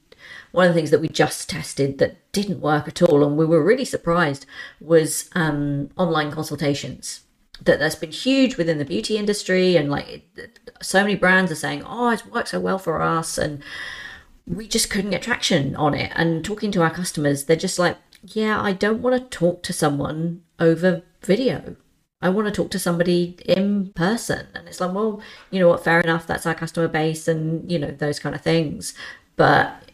[0.51, 3.45] one of the things that we just tested that didn't work at all and we
[3.45, 4.45] were really surprised
[4.79, 7.21] was um, online consultations.
[7.61, 10.23] That that's been huge within the beauty industry, and like
[10.81, 13.61] so many brands are saying, "Oh, it's worked so well for us," and
[14.47, 16.09] we just couldn't get traction on it.
[16.15, 19.73] And talking to our customers, they're just like, "Yeah, I don't want to talk to
[19.73, 21.75] someone over video.
[22.21, 24.47] I want to talk to somebody in person.
[24.53, 27.79] And it's like, well, you know what, fair enough, that's our customer base and, you
[27.79, 28.93] know, those kind of things.
[29.35, 29.89] But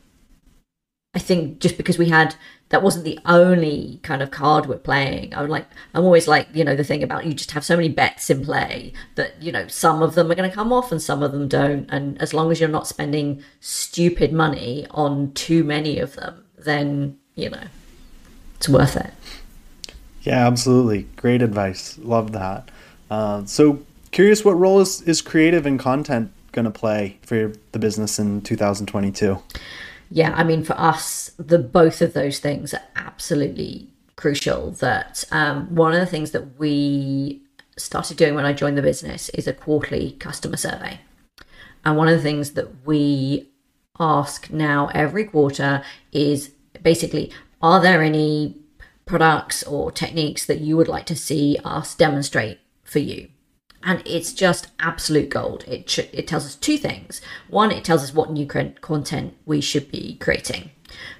[1.13, 2.35] I think just because we had
[2.69, 5.33] that wasn't the only kind of card we're playing.
[5.35, 7.89] I'm like I'm always like, you know, the thing about you just have so many
[7.89, 11.21] bets in play that, you know, some of them are gonna come off and some
[11.21, 11.87] of them don't.
[11.89, 17.17] And as long as you're not spending stupid money on too many of them, then,
[17.35, 17.63] you know,
[18.55, 19.13] it's worth it.
[20.25, 21.03] Yeah, absolutely.
[21.15, 21.97] Great advice.
[21.99, 22.69] Love that.
[23.11, 23.79] Uh, so,
[24.11, 28.41] curious what role is, is creative and content going to play for the business in
[28.41, 29.37] 2022?
[30.09, 34.71] Yeah, I mean, for us, the both of those things are absolutely crucial.
[34.71, 37.41] That um, one of the things that we
[37.77, 40.99] started doing when I joined the business is a quarterly customer survey.
[41.83, 43.49] And one of the things that we
[43.99, 46.49] ask now every quarter is
[46.81, 48.55] basically, are there any
[49.05, 53.29] products or techniques that you would like to see us demonstrate for you.
[53.83, 55.63] And it's just absolute gold.
[55.67, 57.21] It, it tells us two things.
[57.47, 60.71] One, it tells us what new content we should be creating.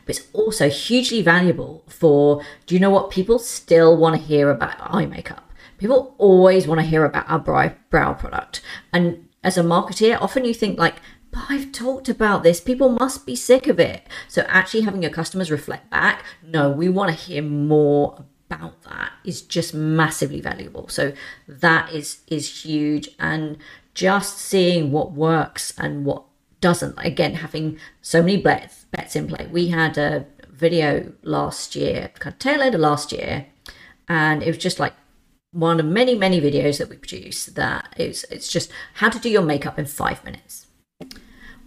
[0.06, 3.12] But it's also hugely valuable for do you know what?
[3.12, 5.52] People still want to hear about eye makeup.
[5.78, 8.62] People always want to hear about our brow, brow product.
[8.92, 10.96] And as a marketer, often you think like,
[11.36, 12.62] but I've talked about this.
[12.62, 14.08] People must be sick of it.
[14.30, 19.12] So actually having your customers reflect back, no, we want to hear more about that
[19.26, 20.88] is just massively valuable.
[20.88, 21.12] So
[21.48, 23.58] that is is huge and
[23.94, 26.24] just seeing what works and what
[26.62, 26.96] doesn't.
[27.00, 29.48] Again, having so many bets, bets in play.
[29.52, 33.48] We had a video last year, kind of tail end of last year,
[34.08, 34.94] and it was just like
[35.52, 39.30] one of many, many videos that we produce that is it's just how to do
[39.30, 40.68] your makeup in five minutes.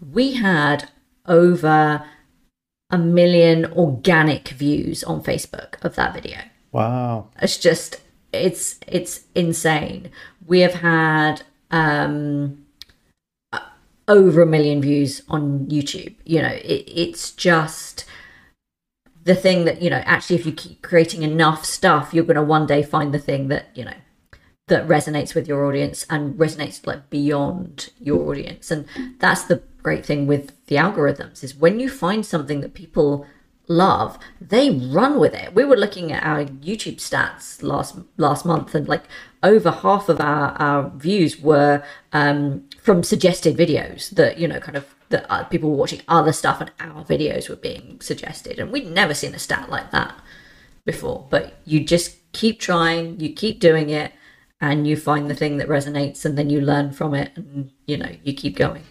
[0.01, 0.89] We had
[1.27, 2.05] over
[2.91, 6.39] a million organic views on Facebook of that video.
[6.73, 7.29] Wow.
[7.41, 8.01] It's just
[8.33, 10.11] it's it's insane.
[10.47, 12.65] We have had um
[14.07, 16.15] over a million views on YouTube.
[16.25, 18.07] You know, it, it's just
[19.25, 22.67] the thing that, you know, actually if you keep creating enough stuff, you're gonna one
[22.67, 23.95] day find the thing that, you know,
[24.69, 28.71] that resonates with your audience and resonates like beyond your audience.
[28.71, 28.87] And
[29.19, 33.27] that's the great thing with the algorithms is when you find something that people
[33.69, 35.55] love, they run with it.
[35.55, 39.05] We were looking at our YouTube stats last last month, and like
[39.43, 44.77] over half of our, our views were um, from suggested videos that you know kind
[44.77, 48.71] of that uh, people were watching other stuff, and our videos were being suggested, and
[48.71, 50.15] we'd never seen a stat like that
[50.85, 51.27] before.
[51.31, 54.13] But you just keep trying, you keep doing it,
[54.61, 57.97] and you find the thing that resonates, and then you learn from it, and you
[57.97, 58.85] know you keep going.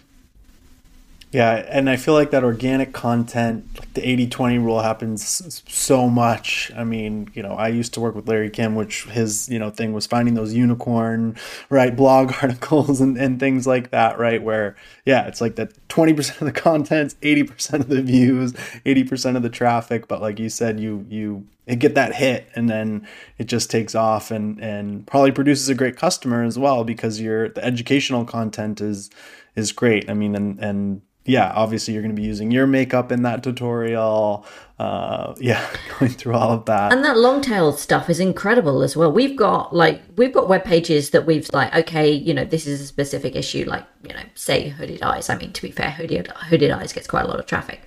[1.30, 6.72] Yeah, and I feel like that organic content, like the 80-20 rule happens so much.
[6.74, 9.68] I mean, you know, I used to work with Larry Kim, which his, you know,
[9.68, 11.36] thing was finding those unicorn,
[11.68, 14.42] right, blog articles and, and things like that, right?
[14.42, 18.54] Where, yeah, it's like that 20% of the content, 80% of the views,
[18.86, 23.06] 80% of the traffic, but like you said, you you get that hit and then
[23.36, 27.50] it just takes off and and probably produces a great customer as well because your
[27.50, 29.10] the educational content is
[29.58, 30.08] is great.
[30.08, 33.42] I mean, and and yeah, obviously you're going to be using your makeup in that
[33.42, 34.46] tutorial.
[34.78, 35.68] Uh, yeah,
[35.98, 36.90] going through all of that.
[36.90, 39.12] And that long tail stuff is incredible as well.
[39.12, 42.80] We've got like we've got web pages that we've like okay, you know, this is
[42.80, 45.28] a specific issue, like you know, say hooded eyes.
[45.28, 47.82] I mean, to be fair, hooded hooded eyes gets quite a lot of traffic.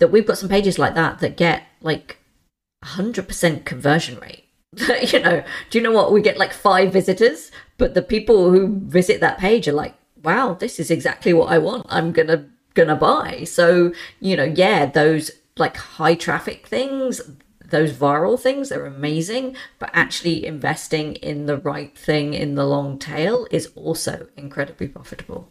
[0.00, 2.18] That we've got some pages like that that get like
[2.82, 4.46] hundred percent conversion rate.
[5.12, 6.12] you know, do you know what?
[6.12, 10.54] We get like five visitors, but the people who visit that page are like, wow,
[10.54, 11.86] this is exactly what I want.
[11.88, 13.44] I'm gonna gonna buy.
[13.44, 17.20] So, you know, yeah, those like high traffic things,
[17.64, 22.98] those viral things are amazing, but actually investing in the right thing in the long
[22.98, 25.48] tail is also incredibly profitable.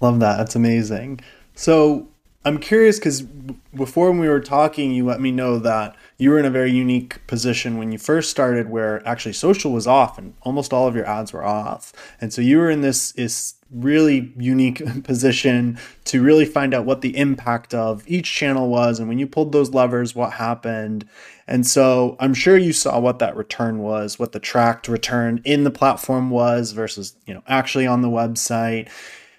[0.00, 0.38] Love that.
[0.38, 1.20] That's amazing.
[1.54, 2.08] So,
[2.44, 6.38] I'm curious because before when we were talking, you let me know that you were
[6.38, 10.34] in a very unique position when you first started, where actually social was off and
[10.42, 14.32] almost all of your ads were off, and so you were in this is really
[14.36, 18.98] unique position to really find out what the impact of each channel was.
[18.98, 21.08] And when you pulled those levers what happened?
[21.46, 25.64] And so i'm sure you saw what that return was what the tracked return in
[25.64, 28.88] the platform was versus you know actually on the website.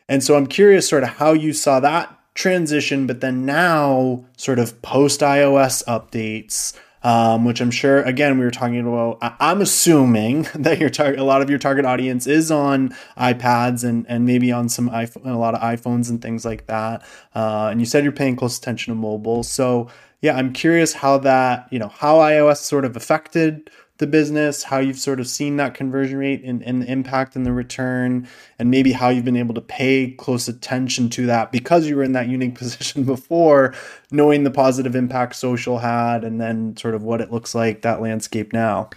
[0.10, 4.60] And so i'm curious sort of how you saw that transition but then now sort
[4.60, 9.18] of post ios updates um, which I'm sure, again, we were talking about.
[9.22, 13.84] I- am assuming that your target, a lot of your target audience is on iPads
[13.84, 17.04] and and maybe on some iPhone, a lot of iPhones and things like that.
[17.34, 19.90] Uh, and you said you're paying close attention to mobile, so
[20.22, 24.80] yeah, I'm curious how that, you know, how iOS sort of affected the business, how
[24.80, 28.28] you've sort of seen that conversion rate and, and the impact and the return,
[28.60, 32.04] and maybe how you've been able to pay close attention to that because you were
[32.04, 33.74] in that unique position before,
[34.12, 38.02] knowing the positive impact social had, and then sort of what it looks like that
[38.02, 38.90] landscape now.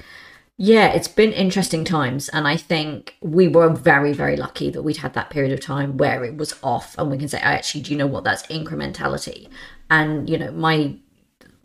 [0.56, 2.28] Yeah, it's been interesting times.
[2.28, 5.96] And I think we were very, very lucky that we'd had that period of time
[5.96, 6.94] where it was off.
[6.96, 8.22] And we can say, actually, do you know what?
[8.22, 9.48] That's incrementality.
[9.90, 10.94] And, you know, my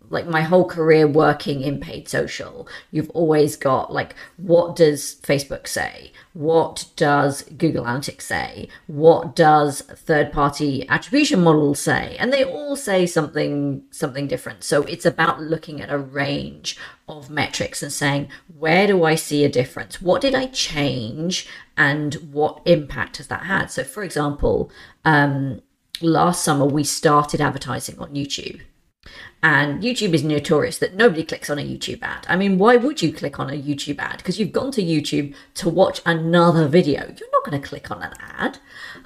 [0.09, 5.67] like my whole career working in paid social, you've always got like, what does Facebook
[5.67, 6.11] say?
[6.33, 8.69] What does Google Analytics say?
[8.87, 12.15] What does third party attribution models say?
[12.19, 14.63] And they all say something, something different.
[14.63, 19.43] So it's about looking at a range of metrics and saying, where do I see
[19.43, 20.01] a difference?
[20.01, 21.47] What did I change?
[21.77, 23.67] And what impact has that had?
[23.71, 24.71] So for example,
[25.05, 25.61] um,
[26.01, 28.61] last summer we started advertising on YouTube
[29.41, 32.25] and YouTube is notorious that nobody clicks on a YouTube ad.
[32.27, 34.17] I mean, why would you click on a YouTube ad?
[34.17, 37.01] Because you've gone to YouTube to watch another video.
[37.01, 38.59] You're not going to click on an ad.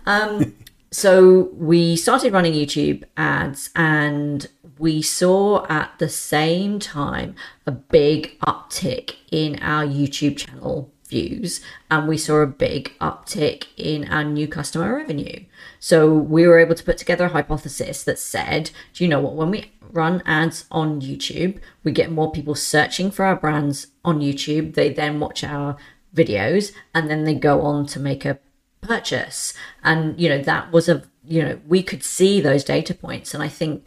[0.05, 0.55] Um,
[0.91, 4.47] so we started running YouTube ads and
[4.79, 7.35] we saw at the same time
[7.67, 14.09] a big uptick in our YouTube channel views and we saw a big uptick in
[14.09, 15.43] our new customer revenue.
[15.83, 19.33] So we were able to put together a hypothesis that said, do you know what,
[19.35, 21.59] when we run ads on YouTube.
[21.83, 24.75] We get more people searching for our brands on YouTube.
[24.75, 25.75] They then watch our
[26.15, 28.39] videos and then they go on to make a
[28.79, 29.53] purchase.
[29.83, 33.33] And, you know, that was a you know, we could see those data points.
[33.33, 33.85] And I think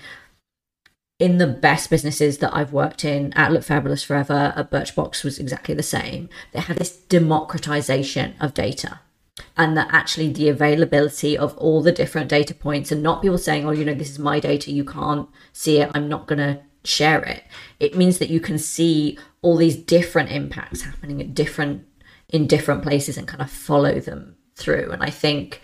[1.18, 5.38] in the best businesses that I've worked in, at Look Fabulous Forever, at Birchbox was
[5.38, 6.28] exactly the same.
[6.52, 9.00] They had this democratization of data
[9.56, 13.66] and that actually the availability of all the different data points and not people saying,
[13.66, 16.60] oh, you know, this is my data, you can't see it, I'm not going to
[16.84, 17.44] share it.
[17.80, 21.86] It means that you can see all these different impacts happening at different
[22.28, 24.90] in different places and kind of follow them through.
[24.90, 25.60] And I think,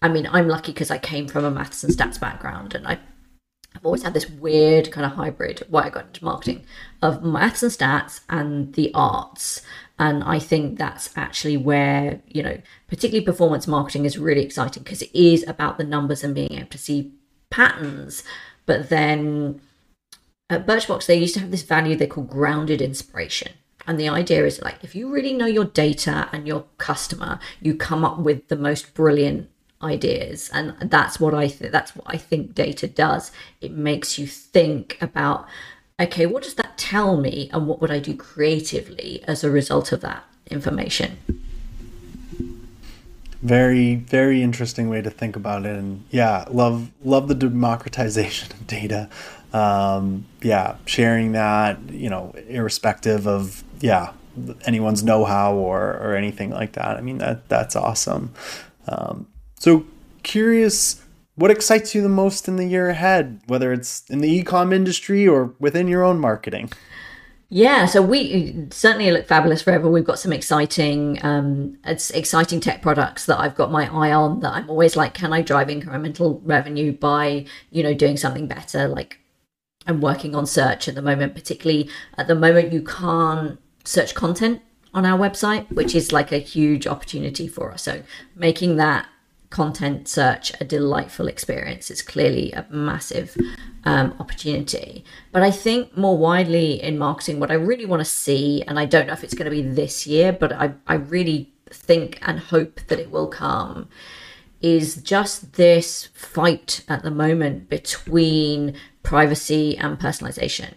[0.00, 2.98] I mean, I'm lucky because I came from a maths and stats background and I
[3.74, 6.64] I've always had this weird kind of hybrid why I got into marketing
[7.02, 9.62] of maths and stats and the arts.
[10.00, 15.02] And I think that's actually where, you know, particularly performance marketing is really exciting because
[15.02, 17.12] it is about the numbers and being able to see
[17.50, 18.24] patterns.
[18.64, 19.60] But then
[20.48, 23.52] at Birchbox, they used to have this value they call grounded inspiration.
[23.86, 27.74] And the idea is like, if you really know your data and your customer, you
[27.74, 29.50] come up with the most brilliant
[29.82, 30.48] ideas.
[30.54, 33.32] And that's what I think, that's what I think data does.
[33.60, 35.46] It makes you think about
[36.00, 39.92] okay, what does that tell me and what would I do creatively as a result
[39.92, 41.18] of that information?
[43.42, 45.76] Very, very interesting way to think about it.
[45.76, 49.08] And yeah, love love the democratization of data.
[49.52, 54.12] Um, yeah, sharing that, you know, irrespective of yeah,
[54.66, 56.96] anyone's know-how or or anything like that.
[56.96, 58.32] I mean that that's awesome.
[58.88, 59.26] Um,
[59.58, 59.86] so
[60.22, 61.02] curious
[61.34, 65.26] what excites you the most in the year ahead, whether it's in the ecom industry
[65.26, 66.70] or within your own marketing?
[67.52, 69.90] Yeah, so we certainly look fabulous forever.
[69.90, 74.38] We've got some exciting, um, exciting tech products that I've got my eye on.
[74.38, 78.86] That I'm always like, can I drive incremental revenue by, you know, doing something better?
[78.86, 79.18] Like,
[79.84, 81.34] I'm working on search at the moment.
[81.34, 84.62] Particularly at the moment, you can't search content
[84.94, 87.82] on our website, which is like a huge opportunity for us.
[87.82, 88.04] So
[88.36, 89.08] making that
[89.50, 91.90] content search a delightful experience.
[91.90, 93.36] It's clearly a massive
[93.84, 95.04] um, opportunity.
[95.32, 98.86] But I think more widely in marketing, what I really want to see, and I
[98.86, 102.38] don't know if it's going to be this year, but I, I really think and
[102.38, 103.88] hope that it will come,
[104.60, 110.74] is just this fight at the moment between privacy and personalization.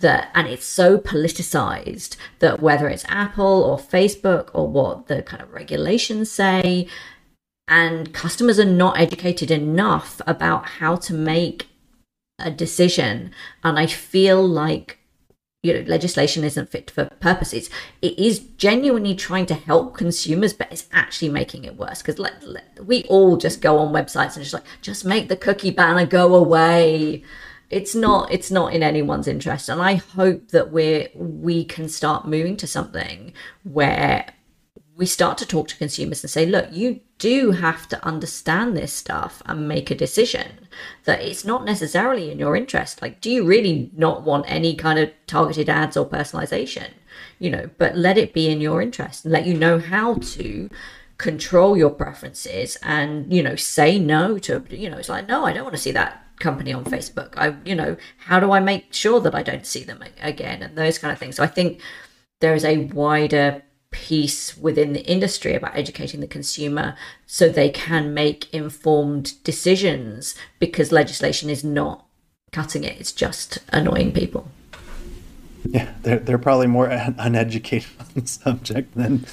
[0.00, 5.42] That, and it's so politicized that whether it's Apple or Facebook or what the kind
[5.42, 6.88] of regulations say,
[7.68, 11.68] and customers are not educated enough about how to make
[12.38, 13.30] a decision.
[13.62, 14.98] And i feel like
[15.62, 17.52] you know legislation isn't fit for purpose.
[17.52, 17.70] It's
[18.02, 22.02] it is genuinely trying to help consumers but it's actually making it worse.
[22.02, 22.20] Because
[22.84, 26.34] we all just go on websites and just like just make the cookie banner go
[26.34, 27.22] away.
[27.70, 29.70] It's not it's not in anyone's interest.
[29.70, 34.34] And i hope that we're we can start moving to something where
[34.96, 38.92] we start to talk to consumers and say, look, you do have to understand this
[38.92, 40.68] stuff and make a decision
[41.04, 43.00] that it's not necessarily in your interest.
[43.00, 46.90] Like, do you really not want any kind of targeted ads or personalization?
[47.38, 50.68] You know, but let it be in your interest and let you know how to
[51.16, 55.54] control your preferences and, you know, say no to, you know, it's like, no, I
[55.54, 57.32] don't want to see that company on Facebook.
[57.38, 60.76] I, you know, how do I make sure that I don't see them again and
[60.76, 61.36] those kind of things.
[61.36, 61.80] So I think
[62.40, 63.62] there is a wider
[63.94, 70.90] piece within the industry about educating the consumer so they can make informed decisions because
[70.90, 72.04] legislation is not
[72.50, 74.48] cutting it, it's just annoying people.
[75.70, 76.88] Yeah, they're, they're probably more
[77.18, 79.24] uneducated on the subject than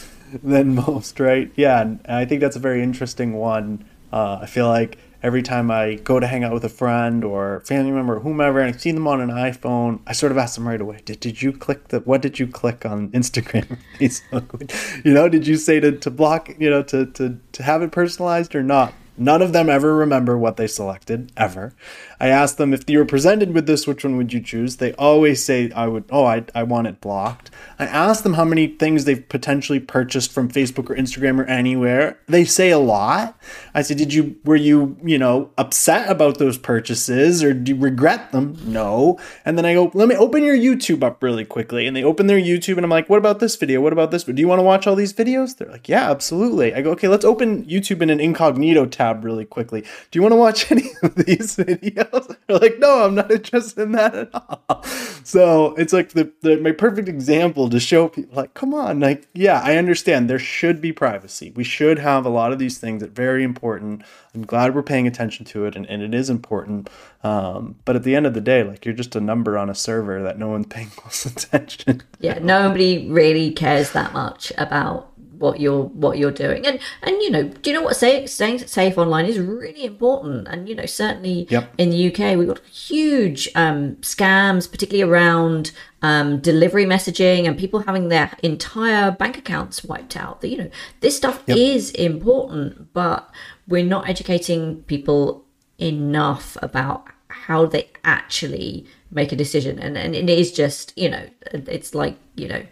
[0.43, 1.51] than most, right?
[1.55, 3.84] Yeah, and I think that's a very interesting one.
[4.14, 7.61] Uh, I feel like every time I go to hang out with a friend or
[7.61, 10.55] family member or whomever and I see them on an iPhone, I sort of ask
[10.55, 13.78] them right away, did, did you click the, what did you click on Instagram
[15.05, 17.91] you know, did you say to, to block, you know, to, to, to have it
[17.91, 18.93] personalized or not?
[19.17, 21.76] None of them ever remember what they selected, ever.
[22.22, 24.78] I asked them if you were presented with this, which one would you choose?
[24.78, 27.49] They always say, I would, oh, I, I want it blocked.
[27.80, 32.19] I asked them how many things they've potentially purchased from Facebook or Instagram or anywhere.
[32.28, 33.36] They say a lot.
[33.74, 37.82] I said, did you, were you, you know, upset about those purchases or do you
[37.82, 38.55] regret them?
[38.65, 39.17] No.
[39.43, 41.88] And then I go, let me open your YouTube up really quickly.
[41.88, 43.82] And they open their YouTube and I'm like, what about this video?
[43.82, 44.26] What about this?
[44.26, 45.57] Do you want to watch all these videos?
[45.57, 46.76] They're like, yeah, absolutely.
[46.76, 49.82] I go, okay, let's open YouTube in an incognito tab really quickly.
[49.82, 52.11] Do you want to watch any of these videos?
[52.47, 54.84] They're like, no, I'm not interested in that at all.
[55.24, 59.28] So it's like the, the my perfect example to show people like, come on, like,
[59.34, 61.51] yeah, I understand there should be privacy.
[61.55, 64.03] We should have a lot of these things that are very important.
[64.34, 66.89] I'm glad we're paying attention to it and, and it is important.
[67.24, 69.76] Um, but at the end of the day, like you're just a number on a
[69.76, 72.03] server that no one's paying close attention.
[72.20, 75.11] Yeah, nobody really cares that much about
[75.41, 76.65] what you're what you're doing.
[76.65, 80.47] And and you know do you know what say, staying safe online is really important?
[80.47, 81.73] And you know certainly Yep.
[81.77, 85.71] in the UK we've got huge um, scams particularly around
[86.01, 90.41] um, delivery messaging and people having their entire bank accounts wiped out.
[90.41, 90.69] That you know
[91.01, 93.29] this stuff is important but
[93.67, 95.45] we're not educating people
[95.77, 99.79] enough about how they actually make a decision.
[99.79, 102.63] And, and it is just you know it's like you know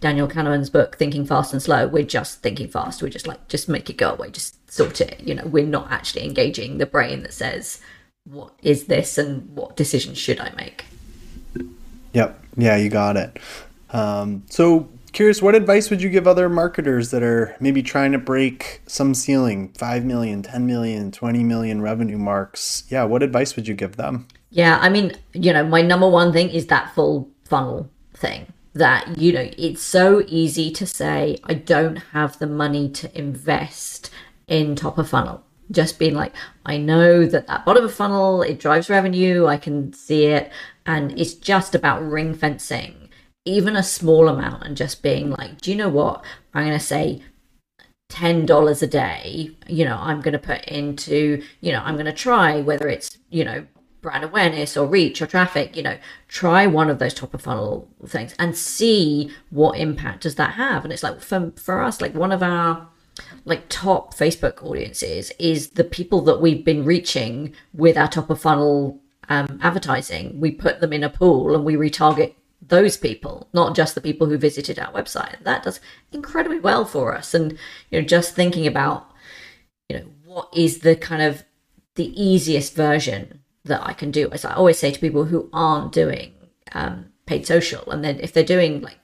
[0.00, 3.68] daniel kahneman's book thinking fast and slow we're just thinking fast we're just like just
[3.68, 7.22] make it go away just sort it you know we're not actually engaging the brain
[7.22, 7.80] that says
[8.24, 10.84] what is this and what decision should i make
[12.16, 12.42] Yep.
[12.56, 13.38] Yeah, you got it.
[13.90, 18.18] Um, so, curious, what advice would you give other marketers that are maybe trying to
[18.18, 22.84] break some ceiling, 5 million, 10 million, 20 million revenue marks?
[22.88, 24.28] Yeah, what advice would you give them?
[24.48, 28.46] Yeah, I mean, you know, my number one thing is that full funnel thing.
[28.76, 34.10] That, you know, it's so easy to say, I don't have the money to invest
[34.46, 35.42] in top of funnel.
[35.70, 36.34] Just being like,
[36.66, 40.52] I know that that bottom of funnel, it drives revenue, I can see it.
[40.84, 43.08] And it's just about ring fencing,
[43.46, 46.22] even a small amount, and just being like, do you know what?
[46.52, 47.22] I'm going to say
[48.10, 52.12] $10 a day, you know, I'm going to put into, you know, I'm going to
[52.12, 53.66] try whether it's, you know,
[54.06, 55.98] brand awareness or reach or traffic, you know,
[56.28, 60.84] try one of those top of funnel things and see what impact does that have.
[60.84, 62.86] And it's like for, for us, like one of our
[63.46, 68.40] like top Facebook audiences is the people that we've been reaching with our top of
[68.40, 70.38] funnel um, advertising.
[70.38, 74.28] We put them in a pool and we retarget those people, not just the people
[74.28, 75.42] who visited our website.
[75.42, 75.80] That does
[76.12, 77.34] incredibly well for us.
[77.34, 77.58] And
[77.90, 79.10] you know, just thinking about
[79.88, 81.42] you know what is the kind of
[81.96, 84.30] the easiest version that I can do.
[84.30, 86.32] As I always say to people who aren't doing
[86.72, 88.98] um, paid social, and then if they're doing like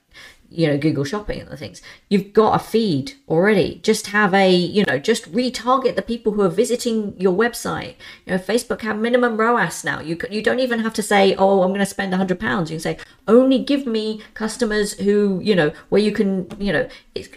[0.49, 3.79] you know Google Shopping and the things, you've got a feed already.
[3.83, 7.95] Just have a you know just retarget the people who are visiting your website.
[8.25, 9.99] You know, Facebook have minimum ROAS now.
[9.99, 12.69] You you don't even have to say, oh, I'm going to spend hundred pounds.
[12.69, 12.97] You can say
[13.27, 16.87] only give me customers who you know where you can you know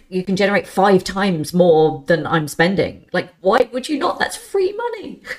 [0.09, 3.07] you can generate five times more than I'm spending.
[3.13, 4.19] Like, why would you not?
[4.19, 5.23] That's free money.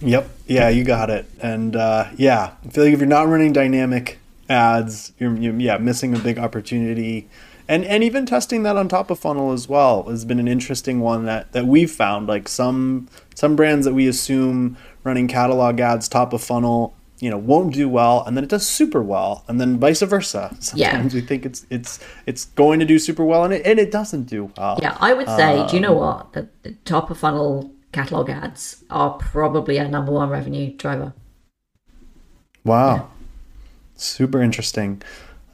[0.00, 0.30] Yep.
[0.46, 1.26] Yeah, you got it.
[1.40, 4.18] And uh, yeah, I feel like if you're not running dynamic
[4.48, 7.28] ads, you're, you're yeah missing a big opportunity.
[7.68, 11.00] And and even testing that on top of funnel as well has been an interesting
[11.00, 12.28] one that that we've found.
[12.28, 17.38] Like some some brands that we assume running catalog ads top of funnel, you know,
[17.38, 20.54] won't do well, and then it does super well, and then vice versa.
[20.60, 21.20] Sometimes Yeah.
[21.20, 24.24] we think it's it's it's going to do super well, and it and it doesn't
[24.24, 24.78] do well.
[24.80, 26.34] Yeah, I would say, do you know what?
[26.34, 31.14] The, the top of funnel catalog ads are probably our number one revenue driver.
[32.64, 33.10] Wow.
[33.94, 35.02] Super interesting.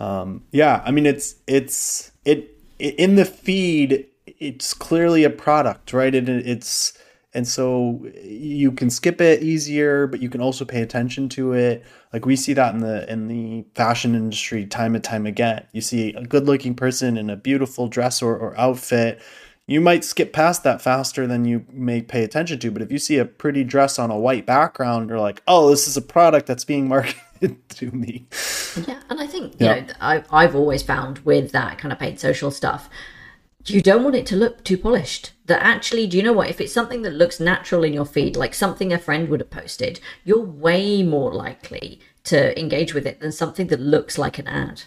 [0.01, 2.41] Um, yeah, I mean it's it's it,
[2.79, 6.13] it in the feed it's clearly a product, right?
[6.13, 6.99] It, it's
[7.35, 11.85] and so you can skip it easier, but you can also pay attention to it.
[12.13, 15.65] Like we see that in the in the fashion industry time and time again.
[15.73, 19.23] You see a good-looking person in a beautiful dress or, or outfit,
[19.67, 22.71] you might skip past that faster than you may pay attention to.
[22.71, 25.87] But if you see a pretty dress on a white background, you're like, oh, this
[25.87, 28.27] is a product that's being marketed to me.
[28.87, 29.81] Yeah, and I think you Yeah.
[29.81, 32.89] know I, I've always found with that kind of paid social stuff,
[33.67, 35.33] you don't want it to look too polished.
[35.47, 36.51] That actually, do you know what?
[36.51, 39.51] If it's something that looks natural in your feed, like something a friend would have
[39.51, 44.49] posted, you're way more likely to engage with it than something that looks like an
[44.49, 44.83] ad.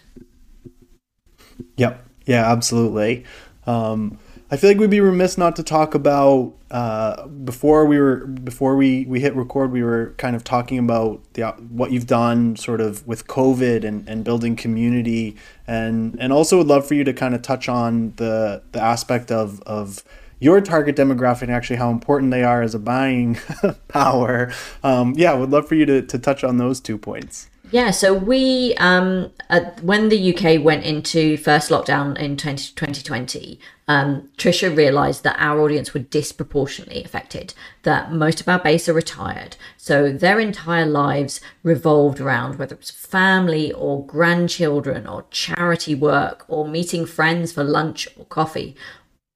[1.77, 2.03] Yep.
[2.25, 3.23] Yeah, absolutely.
[3.67, 4.17] Um,
[4.55, 8.77] I feel like we'd be remiss not to talk about uh, before we were before
[8.77, 9.73] we, we hit record.
[9.73, 14.07] We were kind of talking about the what you've done, sort of with COVID and,
[14.07, 15.35] and building community,
[15.67, 19.29] and and also would love for you to kind of touch on the the aspect
[19.29, 20.05] of of
[20.39, 23.37] your target demographic and actually how important they are as a buying
[23.89, 24.53] power.
[24.83, 27.49] Um, yeah, would love for you to, to touch on those two points.
[27.75, 33.59] Yeah, so we, um, uh, when the UK went into first lockdown in 20, 2020,
[33.89, 37.53] um, Tricia realised that our audience were disproportionately affected,
[37.83, 39.57] that most of our base are retired.
[39.75, 46.45] So their entire lives revolved around whether it was family or grandchildren or charity work
[46.47, 48.73] or meeting friends for lunch or coffee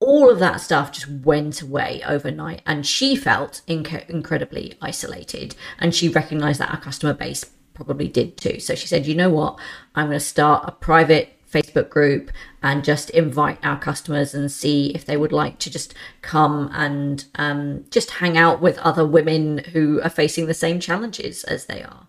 [0.01, 5.93] all of that stuff just went away overnight and she felt inc- incredibly isolated and
[5.93, 7.45] she recognized that our customer base
[7.85, 8.59] probably did too.
[8.59, 9.57] So she said you know what?
[9.95, 14.91] I'm going to start a private facebook group and just invite our customers and see
[14.93, 19.59] if they would like to just come and um, just hang out with other women
[19.73, 22.07] who are facing the same challenges as they are.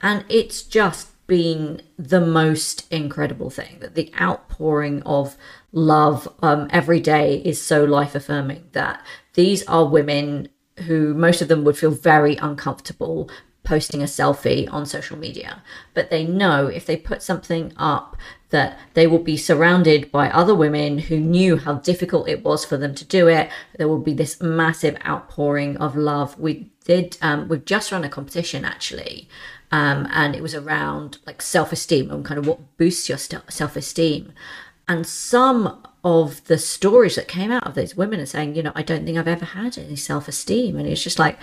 [0.00, 5.36] And it's just been the most incredible thing that the outpouring of
[5.72, 9.04] love um, every day is so life affirming that
[9.34, 10.48] these are women
[10.86, 13.28] who most of them would feel very uncomfortable
[13.68, 15.62] posting a selfie on social media.
[15.92, 18.16] But they know if they put something up
[18.48, 22.78] that they will be surrounded by other women who knew how difficult it was for
[22.78, 23.50] them to do it.
[23.76, 26.38] There will be this massive outpouring of love.
[26.38, 29.28] We did um, we've just run a competition actually
[29.70, 34.32] um, and it was around like self-esteem and kind of what boosts your st- self-esteem.
[34.88, 38.70] And some of the stories that came out of those women are saying you know
[38.76, 40.78] i don't think i've ever had any self-esteem.
[40.78, 41.38] And it's just like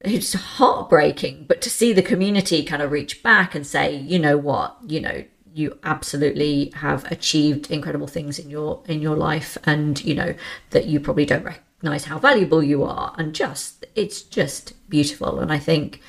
[0.00, 4.36] it's heartbreaking but to see the community kind of reach back and say you know
[4.36, 4.76] what?
[4.86, 10.14] You know you absolutely have achieved incredible things in your in your life and you
[10.14, 10.34] know
[10.70, 15.40] that you probably don't recognize how valuable you are and just it's just beautiful.
[15.40, 16.00] And i think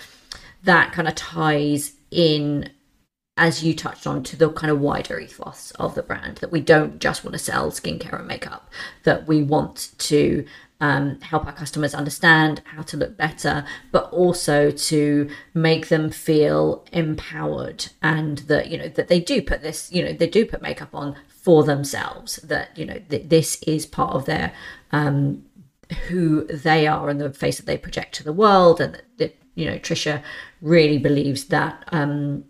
[0.64, 2.70] that kind of ties in
[3.38, 6.60] as you touched on to the kind of wider ethos of the brand that we
[6.60, 8.70] don't just want to sell skincare and makeup
[9.04, 10.46] that we want to
[10.82, 16.86] um, help our customers understand how to look better but also to make them feel
[16.92, 20.62] empowered and that you know that they do put this you know they do put
[20.62, 24.54] makeup on for themselves that you know th- this is part of their
[24.92, 25.44] um,
[26.08, 29.36] who they are and the face that they project to the world and that, that
[29.56, 30.22] you know tricia
[30.62, 32.44] really believes that um,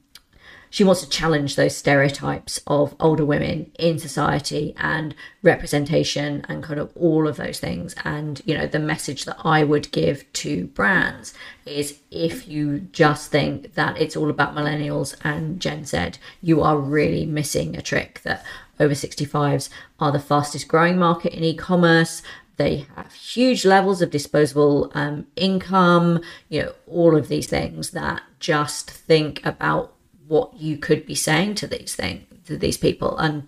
[0.69, 6.79] she wants to challenge those stereotypes of older women in society and representation and kind
[6.79, 7.95] of all of those things.
[8.03, 11.33] And, you know, the message that I would give to brands
[11.65, 16.11] is if you just think that it's all about millennials and Gen Z,
[16.41, 18.45] you are really missing a trick that
[18.79, 22.21] over 65s are the fastest growing market in e commerce.
[22.57, 28.21] They have huge levels of disposable um, income, you know, all of these things that
[28.39, 29.93] just think about
[30.29, 33.17] what you could be saying to these things to these people.
[33.17, 33.47] And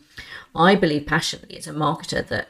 [0.56, 2.48] I believe passionately as a marketer that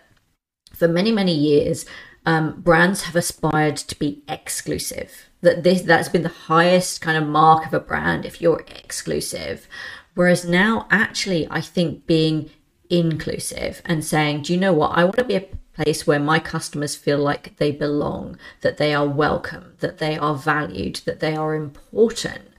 [0.74, 1.86] for many, many years,
[2.26, 5.30] um, brands have aspired to be exclusive.
[5.42, 9.68] That this that's been the highest kind of mark of a brand if you're exclusive.
[10.14, 12.52] Whereas now, actually, I think being
[12.90, 14.98] inclusive and saying, do you know what?
[14.98, 18.94] I want to be a place where my customers feel like they belong, that they
[18.94, 22.50] are welcome, that they are valued, that they are important.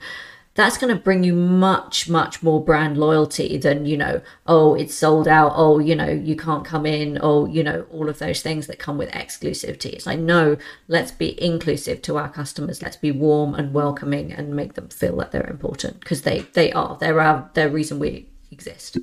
[0.55, 4.95] That's going to bring you much, much more brand loyalty than, you know, oh, it's
[4.95, 5.53] sold out.
[5.55, 7.19] Oh, you know, you can't come in.
[7.23, 9.95] Oh, you know, all of those things that come with exclusivity.
[9.95, 12.83] It's like, no, let's be inclusive to our customers.
[12.83, 16.71] Let's be warm and welcoming and make them feel that they're important because they, they
[16.73, 16.99] are.
[17.01, 18.99] They're our, reason we exist.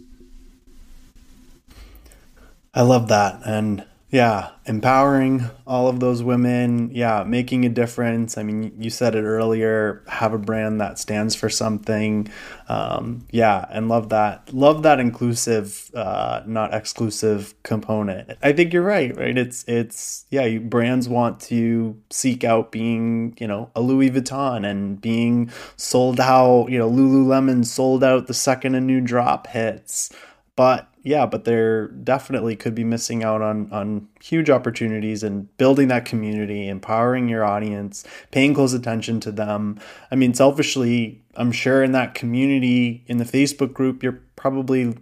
[2.75, 3.41] I love that.
[3.43, 6.89] And yeah, empowering all of those women.
[6.91, 8.39] Yeah, making a difference.
[8.39, 10.03] I mean, you said it earlier.
[10.07, 12.27] Have a brand that stands for something.
[12.67, 14.51] Um, yeah, and love that.
[14.51, 18.35] Love that inclusive, uh, not exclusive component.
[18.41, 19.15] I think you're right.
[19.15, 19.37] Right?
[19.37, 20.57] It's it's yeah.
[20.57, 26.67] Brands want to seek out being you know a Louis Vuitton and being sold out.
[26.69, 30.11] You know, Lululemon sold out the second a new drop hits,
[30.55, 35.87] but yeah, but they're definitely could be missing out on on huge opportunities and building
[35.87, 39.79] that community, empowering your audience, paying close attention to them.
[40.11, 44.95] I mean, selfishly, I'm sure in that community in the Facebook group, you're probably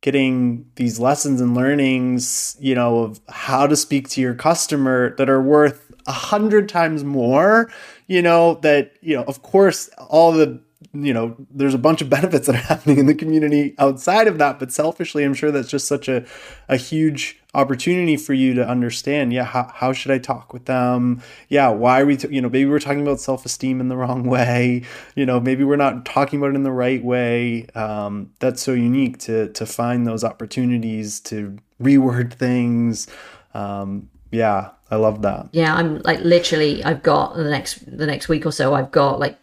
[0.00, 5.30] getting these lessons and learnings, you know, of how to speak to your customer that
[5.30, 7.70] are worth a hundred times more,
[8.08, 10.60] you know, that, you know, of course, all the
[10.92, 14.38] you know, there's a bunch of benefits that are happening in the community outside of
[14.38, 14.58] that.
[14.58, 16.24] But selfishly, I'm sure that's just such a,
[16.68, 19.32] a huge opportunity for you to understand.
[19.32, 21.22] Yeah, how, how should I talk with them?
[21.48, 23.96] Yeah, why are we, t- you know, maybe we're talking about self esteem in the
[23.96, 24.84] wrong way.
[25.14, 27.66] You know, maybe we're not talking about it in the right way.
[27.74, 33.06] Um, that's so unique to to find those opportunities to reword things.
[33.54, 35.48] Um, yeah, I love that.
[35.52, 36.82] Yeah, I'm like literally.
[36.82, 38.74] I've got the next the next week or so.
[38.74, 39.38] I've got like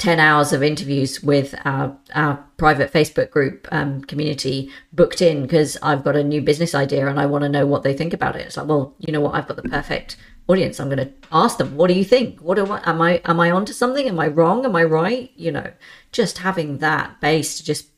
[0.00, 5.76] 10 hours of interviews with our, our private Facebook group um, community booked in because
[5.82, 8.34] I've got a new business idea and I want to know what they think about
[8.34, 8.46] it.
[8.46, 9.34] It's like, well, you know what?
[9.34, 10.16] I've got the perfect
[10.48, 10.80] audience.
[10.80, 12.40] I'm going to ask them, what do you think?
[12.40, 14.08] What I, am I, am I onto something?
[14.08, 14.64] Am I wrong?
[14.64, 15.30] Am I right?
[15.36, 15.70] You know,
[16.12, 17.88] just having that base to just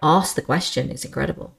[0.00, 1.56] ask the question is incredible.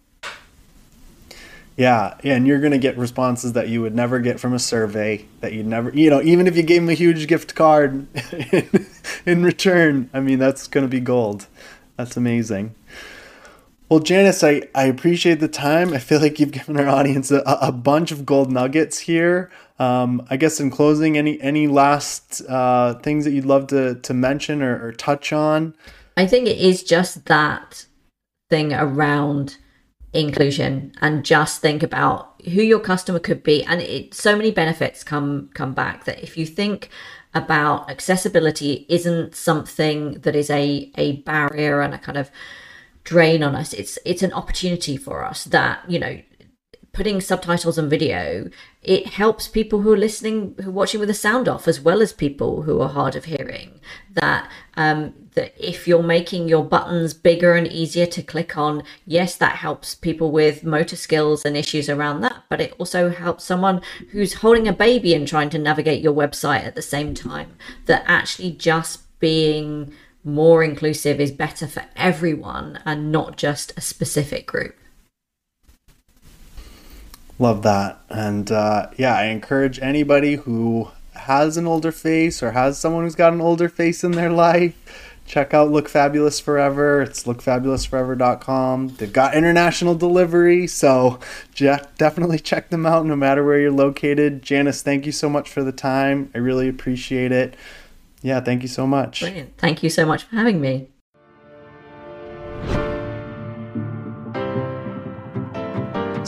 [1.76, 5.26] Yeah, and you're going to get responses that you would never get from a survey
[5.42, 8.06] that you'd never, you know, even if you gave them a huge gift card
[9.26, 10.10] in, return.
[10.14, 11.48] I mean, that's going to be gold.
[11.98, 12.76] That's amazing.
[13.90, 15.94] Well, Janice, I, I appreciate the time.
[15.94, 19.50] I feel like you've given our audience a, a bunch of gold nuggets here.
[19.80, 24.14] Um, I guess in closing, any any last uh, things that you'd love to, to
[24.14, 25.74] mention or, or touch on?
[26.18, 27.86] I think it is just that
[28.50, 29.58] thing around
[30.14, 35.04] inclusion and just think about who your customer could be and it so many benefits
[35.04, 36.90] come come back that if you think
[37.34, 42.32] about accessibility isn't something that is a a barrier and a kind of
[43.04, 43.74] drain on us.
[43.74, 46.22] It's it's an opportunity for us that you know
[46.94, 48.50] putting subtitles on video,
[48.82, 52.02] it helps people who are listening, who are watching with the sound off, as well
[52.02, 53.80] as people who are hard of hearing.
[54.14, 59.36] That um, that if you're making your buttons bigger and easier to click on, yes,
[59.38, 62.44] that helps people with motor skills and issues around that.
[62.50, 63.82] But it also helps someone
[64.12, 67.56] who's holding a baby and trying to navigate your website at the same time.
[67.86, 74.46] That actually just being more inclusive is better for everyone and not just a specific
[74.48, 74.76] group.
[77.40, 78.02] Love that.
[78.10, 83.16] And uh, yeah, I encourage anybody who has an older face or has someone who's
[83.16, 84.76] got an older face in their life,
[85.26, 87.02] check out Look Fabulous Forever.
[87.02, 88.90] It's lookfabulousforever.com.
[88.90, 91.20] They've got international delivery, so
[91.56, 94.42] definitely check them out no matter where you're located.
[94.42, 96.30] Janice, thank you so much for the time.
[96.36, 97.56] I really appreciate it.
[98.22, 99.22] Yeah, thank you so much.
[99.22, 99.58] Brilliant.
[99.58, 100.90] Thank you so much for having me.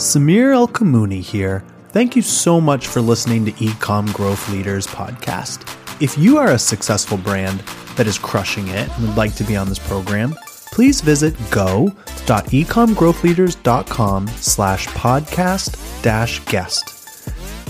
[0.02, 1.62] Samir ElKamouny here.
[1.90, 5.78] Thank you so much for listening to Ecom Growth Leaders podcast.
[6.02, 7.60] If you are a successful brand
[7.94, 10.34] that is crushing it and would like to be on this program,
[10.72, 16.88] please visit go.ecomgrowthleaders.com slash podcast dash guest.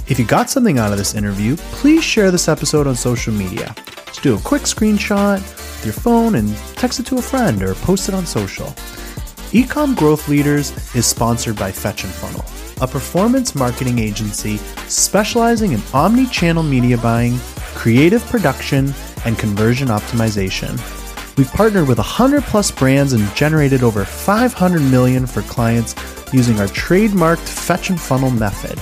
[0.09, 3.75] If you got something out of this interview, please share this episode on social media.
[4.07, 7.75] Just do a quick screenshot with your phone and text it to a friend or
[7.75, 8.75] post it on social.
[9.53, 12.43] Ecom Growth Leaders is sponsored by Fetch and Funnel,
[12.81, 14.57] a performance marketing agency
[14.89, 17.39] specializing in omni channel media buying,
[17.75, 18.95] creative production,
[19.27, 20.79] and conversion optimization.
[21.37, 25.95] We've partnered with 100 plus brands and generated over 500 million for clients
[26.33, 28.79] using our trademarked Fetch and Funnel method.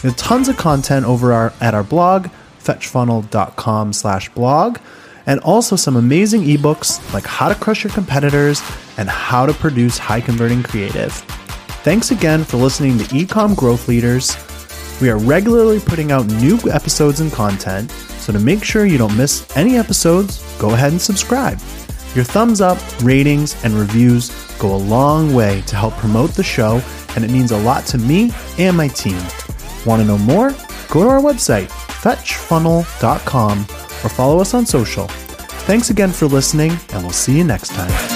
[0.00, 2.28] Have tons of content over our, at our blog,
[2.60, 4.78] fetchfunnel.com slash blog,
[5.26, 8.62] and also some amazing ebooks like How to Crush Your Competitors
[8.98, 11.12] and How to Produce High Converting Creative.
[11.82, 14.36] Thanks again for listening to Ecom Growth Leaders.
[15.00, 19.16] We are regularly putting out new episodes and content, so to make sure you don't
[19.16, 21.58] miss any episodes, go ahead and subscribe.
[22.14, 26.80] Your thumbs up, ratings, and reviews go a long way to help promote the show,
[27.16, 29.20] and it means a lot to me and my team.
[29.84, 30.50] Want to know more?
[30.88, 33.66] Go to our website, fetchfunnel.com,
[34.04, 35.08] or follow us on social.
[35.66, 38.13] Thanks again for listening, and we'll see you next time.